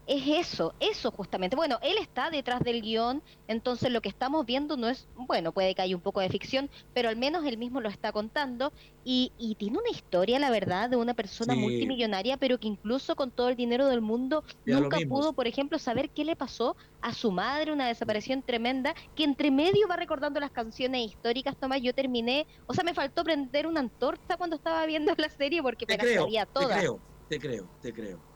[0.07, 1.57] es eso, eso justamente.
[1.57, 5.75] Bueno, él está detrás del guion, entonces lo que estamos viendo no es, bueno, puede
[5.75, 8.73] que haya un poco de ficción, pero al menos él mismo lo está contando
[9.05, 13.33] y, y tiene una historia, la verdad, de una persona multimillonaria, pero que incluso con
[13.33, 17.33] todo el dinero del mundo nunca pudo, por ejemplo, saber qué le pasó a su
[17.33, 22.47] madre, una desaparición tremenda, que entre medio va recordando las canciones históricas, Tomás, yo terminé,
[22.67, 26.07] o sea, me faltó prender una antorcha cuando estaba viendo la serie porque me la
[26.07, 26.77] sabía toda.
[26.77, 28.36] Te creo, te creo, te creo, te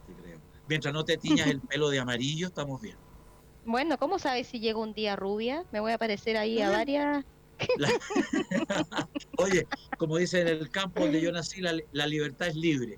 [0.67, 2.97] Mientras no te tiñas el pelo de amarillo, estamos bien.
[3.65, 5.65] Bueno, ¿cómo sabes si llega un día rubia?
[5.71, 7.25] Me voy a aparecer ahí a varias...
[9.37, 12.97] Oye, como dice en el campo donde yo nací, la, libertad es libre.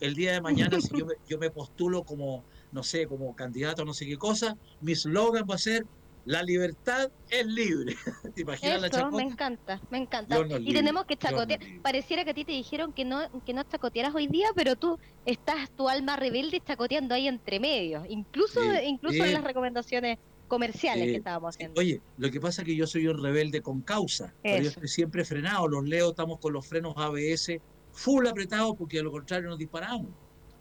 [0.00, 3.84] El día de mañana, si yo yo me postulo como, no sé, como candidato a
[3.84, 5.86] no sé qué cosa, mi slogan va a ser
[6.24, 7.96] la libertad es libre.
[8.34, 9.16] ¿Te imaginas la chacota?
[9.16, 10.38] Me encanta, me encanta.
[10.58, 11.60] y tenemos que chacotear.
[11.82, 14.98] Pareciera que a ti te dijeron que no, que no chacotearas hoy día, pero tú
[15.24, 20.18] estás tu alma rebelde chacoteando ahí entre medios, incluso, incluso en las recomendaciones
[20.48, 21.80] comerciales que estábamos haciendo.
[21.80, 24.88] Oye, lo que pasa es que yo soy un rebelde con causa, pero yo estoy
[24.88, 25.68] siempre frenado.
[25.68, 27.60] Los leo, estamos con los frenos ABS
[27.92, 30.08] full apretados porque de lo contrario nos disparamos.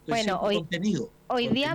[0.07, 0.65] bueno, hoy,
[1.27, 1.73] hoy día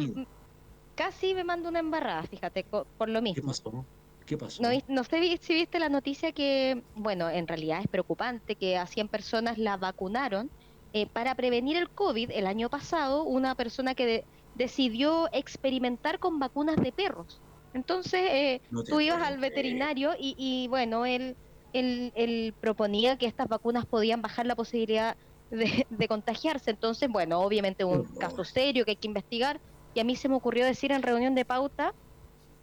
[0.94, 3.42] casi me mando una embarrada, fíjate, por lo mismo.
[3.42, 3.84] ¿Qué pasó?
[4.26, 4.62] ¿Qué pasó?
[4.88, 9.08] No, sé si viste la noticia que, bueno, en realidad es preocupante, que a 100
[9.08, 10.50] personas la vacunaron
[10.92, 14.24] eh, para prevenir el COVID el año pasado, una persona que
[14.54, 17.40] decidió experimentar con vacunas de perros.
[17.74, 21.36] Entonces, eh, tú ibas al veterinario y, bueno, él,
[21.72, 25.16] él, proponía que estas vacunas podían bajar la posibilidad
[25.50, 26.70] de, de contagiarse.
[26.70, 29.60] Entonces, bueno, obviamente un caso serio que hay que investigar
[29.94, 31.94] y a mí se me ocurrió decir en reunión de pauta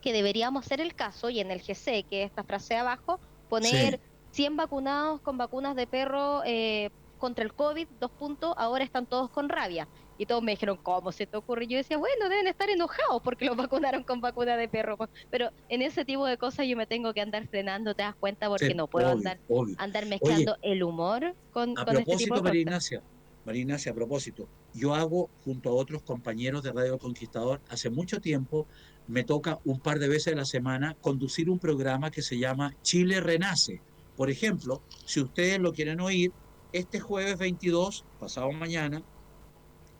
[0.01, 3.19] que deberíamos hacer el caso y en el GC, que es esta frase abajo,
[3.49, 3.99] poner
[4.31, 9.29] 100 vacunados con vacunas de perro eh, contra el COVID, dos puntos, ahora están todos
[9.29, 9.87] con rabia.
[10.17, 11.63] Y todos me dijeron, ¿cómo se te ocurre?
[11.63, 14.97] Y yo decía, bueno, deben estar enojados porque los vacunaron con vacuna de perro.
[15.29, 18.49] Pero en ese tipo de cosas yo me tengo que andar frenando, ¿te das cuenta?
[18.49, 19.39] Porque no puedo andar,
[19.77, 23.01] andar mezclando el humor con, a con este tipo de María Ignacia,
[23.45, 28.21] María Ignacia, a propósito, yo hago junto a otros compañeros de Radio Conquistador, hace mucho
[28.21, 28.67] tiempo
[29.07, 32.75] me toca un par de veces a la semana conducir un programa que se llama
[32.81, 33.81] Chile Renace.
[34.15, 36.31] Por ejemplo, si ustedes lo quieren oír,
[36.73, 39.03] este jueves 22, pasado mañana,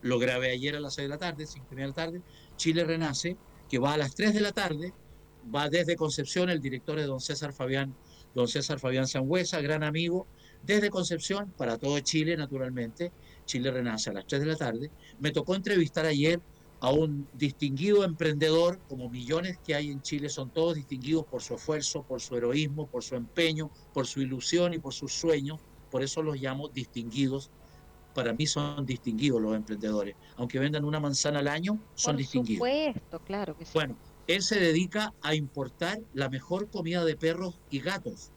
[0.02, 2.22] lo grabé ayer a las 6 de la tarde, 5 de la tarde,
[2.56, 3.38] Chile Renace,
[3.70, 4.94] que va a las 3 de la tarde,
[5.54, 7.96] va desde Concepción, el director de don César Fabián,
[8.34, 10.28] don César Fabián Sangüesa, gran amigo,
[10.64, 13.12] desde Concepción, para todo Chile, naturalmente,
[13.46, 14.92] Chile Renace a las 3 de la tarde.
[15.20, 16.40] Me tocó entrevistar ayer
[16.80, 21.56] a un distinguido emprendedor, como millones que hay en Chile, son todos distinguidos por su
[21.56, 25.60] esfuerzo, por su heroísmo, por su empeño, por su ilusión y por sus sueños.
[25.92, 27.52] Por eso los llamo distinguidos
[28.14, 30.16] para mí son distinguidos los emprendedores.
[30.38, 32.60] Aunque vendan una manzana al año, son distinguidos.
[32.60, 33.72] Por supuesto, claro que sí.
[33.74, 38.32] Bueno, él se dedica a importar la mejor comida de perros y gatos.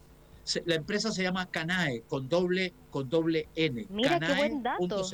[0.66, 3.86] La empresa se llama Canae, con doble, con doble N.
[4.62, 5.08] Dato.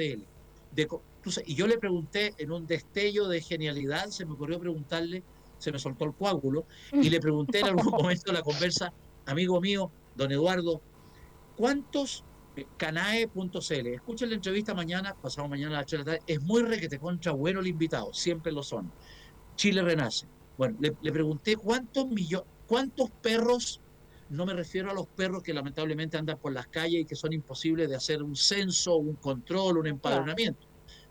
[1.46, 5.22] y yo le pregunté en un destello de genialidad, se me ocurrió preguntarle,
[5.58, 8.92] se me soltó el coágulo, y le pregunté en algún momento de la conversa,
[9.26, 10.80] amigo mío, don Eduardo,
[11.56, 12.24] ¿cuántos
[12.56, 13.86] eh, canae.cl.
[13.86, 16.22] Escuchen la entrevista mañana, pasado mañana a las 8 de la tarde.
[16.26, 18.90] Es muy requete contra bueno el invitado, siempre lo son.
[19.56, 20.26] Chile renace.
[20.58, 23.80] Bueno, le, pregunté cuántos millones, cuántos perros,
[24.30, 27.32] no me refiero a los perros que lamentablemente andan por las calles y que son
[27.32, 30.66] imposibles de hacer un censo, un control, un empadronamiento.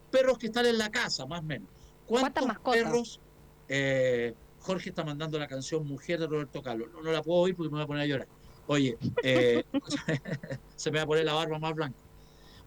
[0.09, 1.69] Perros que están en la casa, más o menos.
[2.07, 3.19] ¿Cuántos perros?
[3.67, 6.89] Eh, Jorge está mandando la canción Mujer de Roberto Carlos.
[6.93, 8.27] No, no la puedo oír porque me voy a poner a llorar.
[8.67, 9.63] Oye, eh,
[10.75, 11.99] se me va a poner la barba más blanca.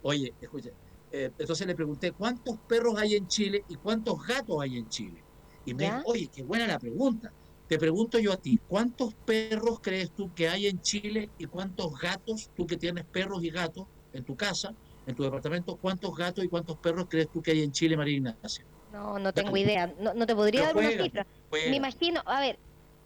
[0.03, 0.72] Oye, escuche,
[1.11, 5.22] eh, entonces le pregunté cuántos perros hay en Chile y cuántos gatos hay en Chile.
[5.64, 7.32] Y me dijo, oye, qué buena la pregunta.
[7.66, 11.92] Te pregunto yo a ti, ¿cuántos perros crees tú que hay en Chile y cuántos
[11.98, 14.74] gatos, tú que tienes perros y gatos en tu casa,
[15.06, 18.16] en tu departamento, cuántos gatos y cuántos perros crees tú que hay en Chile, María
[18.16, 18.66] Ignacia?
[18.90, 19.92] No, no tengo idea.
[19.98, 21.26] No, te podría dar una cifra.
[21.50, 22.58] Me imagino, a ver,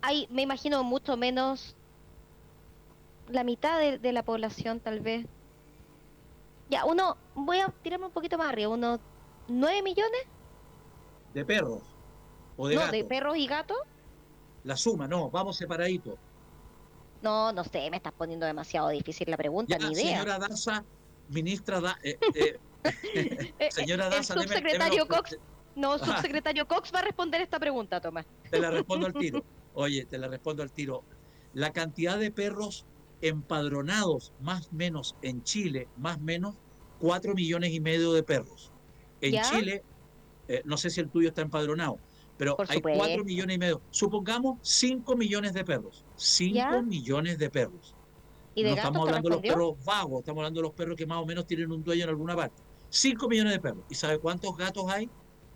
[0.03, 1.77] hay, me imagino mucho menos
[3.29, 5.27] la mitad de, la población tal vez.
[6.69, 8.99] Ya, uno, voy a tirarme un poquito más arriba, unos
[9.49, 10.23] 9 millones.
[11.33, 11.83] ¿De perros?
[12.57, 13.79] ¿O de no, de perros y gatos.
[14.67, 16.19] La suma, no, vamos separadito.
[17.23, 20.19] No, no sé, me estás poniendo demasiado difícil la pregunta, ni idea.
[20.19, 20.85] Señora Daza,
[21.29, 22.59] ministra da, eh, eh,
[23.59, 25.39] eh, señora Daza, el subsecretario Cox,
[25.77, 28.27] no, subsecretario Cox va a responder esta pregunta, Tomás.
[28.51, 29.45] Te la respondo al tiro.
[29.75, 31.05] Oye, te la respondo al tiro.
[31.55, 32.87] La cantidad de perros
[33.21, 36.57] empadronados más o menos en Chile, más o menos
[37.01, 38.73] 4 millones y medio de perros.
[39.21, 39.85] En Chile,
[40.49, 41.99] eh, no sé si el tuyo está empadronado,
[42.37, 43.81] pero hay 4 millones y medio.
[43.91, 46.05] Supongamos 5 millones de perros.
[46.17, 47.95] 5 millones de perros.
[48.55, 51.19] ¿Y no estamos hablando de los perros vagos, estamos hablando de los perros que más
[51.19, 52.63] o menos tienen un dueño en alguna parte.
[52.89, 53.85] 5 millones de perros.
[53.91, 55.11] ¿Y sabe cuántos gatos hay?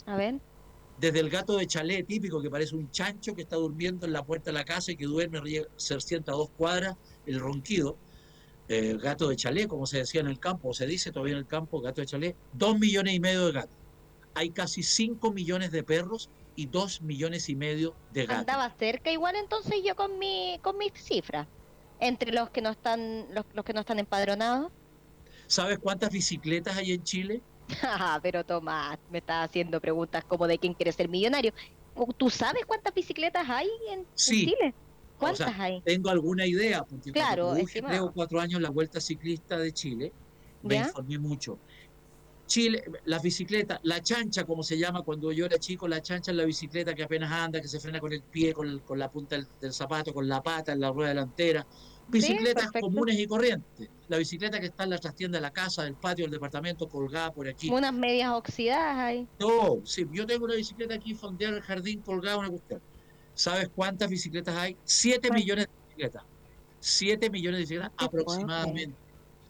[0.07, 0.39] A ver.
[0.99, 4.23] Desde el gato de chalet típico que parece un chancho que está durmiendo en la
[4.23, 5.41] puerta de la casa y que duerme,
[5.77, 7.97] se sienta a dos cuadras, el ronquido,
[8.69, 11.47] gato de chalet, como se decía en el campo, o se dice todavía en el
[11.47, 13.77] campo, gato de chalet, dos millones y medio de gatos.
[14.35, 16.29] Hay casi cinco millones de perros
[16.61, 18.41] y dos millones y medio de gatos.
[18.41, 21.47] Andaba cerca igual entonces yo con mi con mis cifras.
[22.01, 24.71] Entre los que no están los, los que no están empadronados.
[25.47, 27.43] ¿Sabes cuántas bicicletas hay en Chile?
[27.83, 31.53] Ah, pero Tomás, me estás haciendo preguntas como de quién quiere ser millonario.
[32.17, 34.41] ¿Tú sabes cuántas bicicletas hay en, sí.
[34.41, 34.75] en Chile?
[35.19, 35.81] ¿Cuántas hay?
[35.83, 40.13] Tengo alguna idea, porque claro, cuando tres o cuatro años la Vuelta Ciclista de Chile,
[40.63, 41.59] me informé mucho.
[42.51, 46.37] Chile, las bicicletas, la chancha, como se llama cuando yo era chico, la chancha es
[46.37, 49.37] la bicicleta que apenas anda, que se frena con el pie, con, con la punta
[49.37, 51.65] del, zapato, con la pata, en la rueda delantera.
[52.09, 53.89] Bicicletas comunes y corrientes.
[54.09, 57.33] La bicicleta que está en la trastienda de la casa, del patio, del departamento, colgada
[57.33, 57.71] por aquí.
[57.71, 59.29] Unas medias oxidadas ahí.
[59.39, 62.83] No, sí, yo tengo una bicicleta aquí fondeada en el jardín, colgada una cuestión.
[63.33, 64.77] ¿Sabes cuántas bicicletas hay?
[64.83, 66.25] Siete millones de bicicletas.
[66.81, 68.97] Siete millones de bicicletas aproximadamente.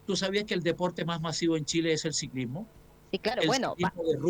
[0.07, 2.68] ¿Tú sabías que el deporte más masivo en Chile es el ciclismo?
[3.11, 3.74] Sí, claro, bueno,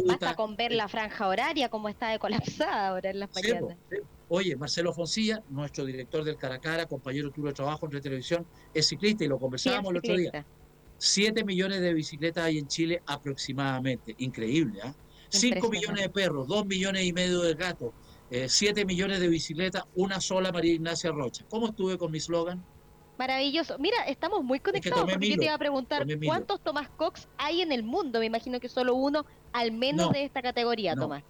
[0.07, 3.77] basta con ver la franja horaria como está de colapsada ahora en las mañanas.
[4.29, 9.25] Oye, Marcelo Foncilla, nuestro director del Caracara, compañero tuyo de trabajo en televisión, es ciclista
[9.25, 10.47] y lo conversábamos el otro día.
[10.97, 14.15] Siete millones de bicicletas hay en Chile aproximadamente.
[14.19, 14.95] Increíble, ¿ah?
[15.29, 17.93] Cinco millones de perros, dos millones y medio de gatos,
[18.31, 21.45] 7 eh, millones de bicicletas, una sola María Ignacia Rocha.
[21.49, 22.65] ¿Cómo estuve con mi slogan?
[23.21, 23.77] Maravilloso.
[23.79, 27.71] Mira, estamos muy conectados porque yo te iba a preguntar cuántos Tomás Cox hay en
[27.71, 28.19] el mundo.
[28.19, 31.23] Me imagino que solo uno, al menos de esta categoría, Tomás.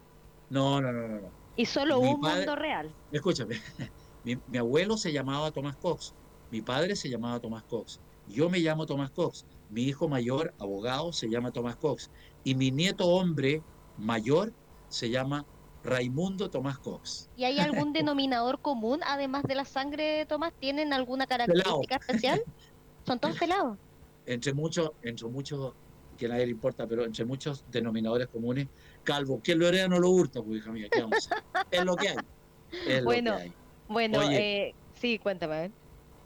[0.50, 2.94] No, no, no, no, Y solo un mundo real.
[3.10, 3.56] Escúchame,
[4.24, 6.14] mi, abuelo se llamaba Tomás Cox,
[6.52, 11.12] mi padre se llamaba Tomás Cox, yo me llamo Tomás Cox, mi hijo mayor, abogado,
[11.12, 12.08] se llama Tomás Cox,
[12.44, 13.64] y mi nieto hombre
[13.98, 14.52] mayor
[14.88, 15.44] se llama
[15.82, 17.28] Raimundo Tomás Cox.
[17.36, 20.52] ¿Y hay algún denominador común, además de la sangre de Tomás?
[20.58, 22.42] ¿Tienen alguna característica especial?
[23.06, 23.78] ¿Son todos pelados?
[24.26, 25.74] Entre muchos, entre muchos,
[26.16, 28.68] que nadie le importa, pero entre muchos denominadores comunes,
[29.02, 29.40] calvo.
[29.42, 31.28] Quien lo hereda no lo hurta, pues hija mía, ¿qué vamos
[31.70, 33.02] Es lo que hay.
[33.02, 33.38] bueno,
[33.88, 35.72] bueno, eh, sí, cuéntame.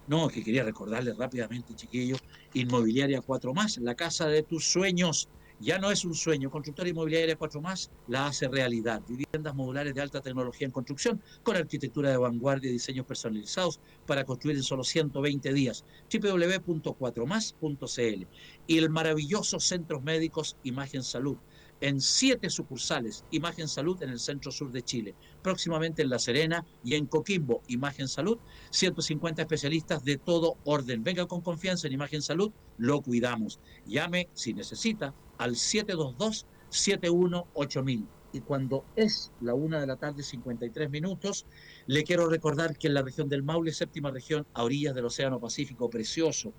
[0.06, 2.18] No, que quería recordarles rápidamente, chiquillos,
[2.52, 5.28] Inmobiliaria 4 más, la casa de tus sueños
[5.60, 6.50] Ya no es un sueño.
[6.50, 9.02] Constructora Inmobiliaria 4 más la hace realidad.
[9.06, 14.24] Viviendas modulares de alta tecnología en construcción con arquitectura de vanguardia y diseños personalizados para
[14.24, 15.84] construir en solo 120 días.
[16.12, 18.26] www.4más.cl
[18.66, 21.36] y el maravilloso Centros Médicos Imagen Salud
[21.84, 26.64] en siete sucursales, Imagen Salud en el centro sur de Chile, próximamente en La Serena
[26.82, 28.38] y en Coquimbo, Imagen Salud,
[28.70, 31.04] 150 especialistas de todo orden.
[31.04, 33.60] Venga con confianza en Imagen Salud, lo cuidamos.
[33.84, 38.06] Llame si necesita al 722-718000.
[38.32, 41.44] Y cuando es la una de la tarde, 53 minutos,
[41.86, 45.38] le quiero recordar que en la región del Maule, séptima región, a orillas del Océano
[45.38, 46.54] Pacífico, precioso,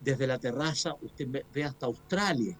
[0.00, 2.58] desde la terraza usted ve hasta Australia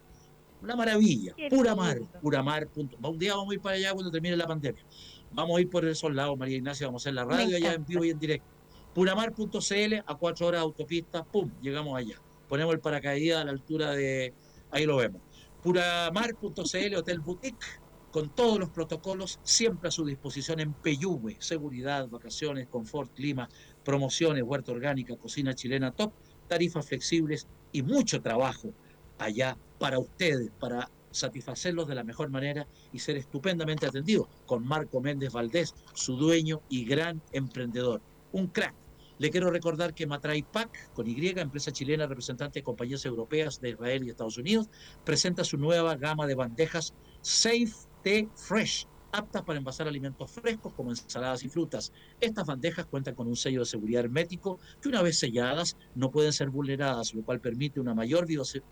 [0.62, 2.68] una maravilla, pura mar, pura mar.
[2.68, 2.96] Punto.
[3.02, 4.84] Un día vamos a ir para allá cuando termine la pandemia.
[5.32, 7.84] Vamos a ir por esos lados, María Ignacia, vamos a hacer la radio allá en
[7.84, 8.48] vivo y en directo.
[8.94, 12.20] Puramar.cl a cuatro horas de autopista, pum, llegamos allá.
[12.48, 14.34] Ponemos el paracaídas a la altura de,
[14.72, 15.22] ahí lo vemos.
[15.62, 17.66] Puramar.cl, Hotel Boutique,
[18.10, 23.48] con todos los protocolos siempre a su disposición en Peyúgue, seguridad, vacaciones, confort, clima,
[23.84, 26.12] promociones, huerta orgánica, cocina chilena top,
[26.48, 28.72] tarifas flexibles y mucho trabajo
[29.18, 35.00] allá para ustedes, para satisfacerlos de la mejor manera y ser estupendamente atendidos con Marco
[35.00, 38.02] Méndez Valdés, su dueño y gran emprendedor.
[38.30, 38.74] Un crack.
[39.18, 43.70] Le quiero recordar que Matrai Pack, con Y, empresa chilena representante de compañías europeas de
[43.70, 44.68] Israel y Estados Unidos,
[45.04, 47.72] presenta su nueva gama de bandejas Safe
[48.02, 51.92] T Fresh aptas para envasar alimentos frescos como ensaladas y frutas.
[52.20, 56.32] Estas bandejas cuentan con un sello de seguridad hermético que una vez selladas no pueden
[56.32, 58.26] ser vulneradas, lo cual permite una mayor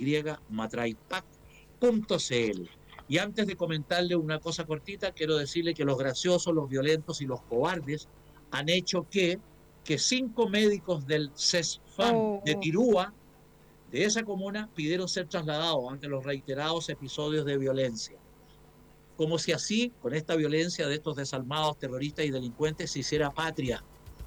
[3.10, 7.24] Y antes de comentarle una cosa cortita, quiero decirle que los graciosos, los violentos y
[7.24, 8.06] los cobardes
[8.50, 9.40] han hecho que,
[9.82, 12.42] que cinco médicos del CESFAM oh.
[12.44, 13.14] de Tirúa,
[13.90, 18.18] de esa comuna, pidieron ser trasladados ante los reiterados episodios de violencia
[19.18, 23.82] como si así, con esta violencia de estos desalmados terroristas y delincuentes, se hiciera patria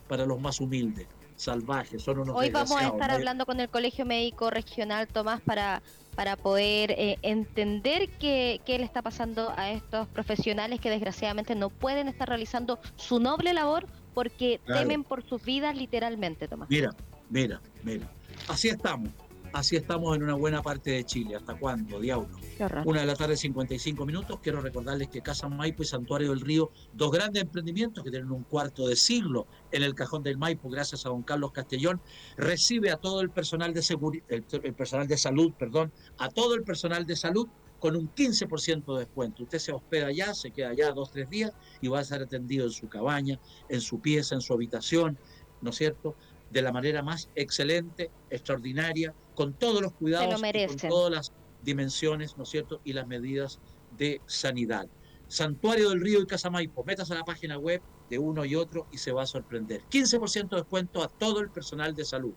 [0.06, 4.06] para los más humildes, salvajes, son unos Hoy vamos a estar hablando con el Colegio
[4.06, 5.82] Médico Regional, Tomás, para,
[6.14, 11.70] para poder eh, entender qué, qué le está pasando a estos profesionales que desgraciadamente no
[11.70, 16.70] pueden estar realizando su noble labor porque temen por sus vidas literalmente, Tomás.
[16.70, 16.94] Mira,
[17.30, 18.14] mira, mira.
[18.50, 19.10] Así estamos.
[19.54, 21.36] Así estamos en una buena parte de Chile.
[21.36, 22.30] ¿Hasta cuándo, diablo?
[22.86, 24.40] Una de la tarde, 55 minutos.
[24.42, 28.44] Quiero recordarles que Casa Maipo y Santuario del Río, dos grandes emprendimientos que tienen un
[28.44, 32.02] cuarto de siglo en el cajón del Maipo, gracias a don Carlos Castellón,
[32.38, 36.64] recibe a todo el personal de seguridad, el, personal de salud, perdón, a todo el
[36.64, 37.48] personal de salud
[37.80, 39.44] con un 15% de descuento.
[39.44, 42.66] Usted se hospeda allá, se queda allá dos, tres días y va a ser atendido
[42.66, 45.18] en su cabaña, en su pieza, en su habitación,
[45.62, 46.16] ¿no es cierto?
[46.52, 51.34] De la manera más excelente, extraordinaria, con todos los cuidados, con todas las
[51.64, 52.82] dimensiones, ¿no es cierto?
[52.84, 53.60] Y las medidas
[53.98, 54.88] de sanidad.
[55.28, 58.88] Santuario del Río y Casa Maipo, metas a la página web de uno y otro
[58.92, 59.82] y se va a sorprender.
[59.90, 62.34] 15% de descuento a todo el personal de salud.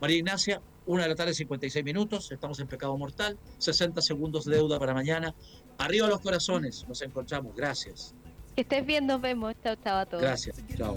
[0.00, 4.56] María Ignacia, una de la tarde, 56 minutos, estamos en pecado mortal, 60 segundos de
[4.56, 5.32] deuda para mañana.
[5.78, 8.12] Arriba los corazones, nos encontramos, gracias.
[8.56, 10.22] Que estés bien, nos vemos, chao, chao a todos.
[10.22, 10.96] Gracias, chao.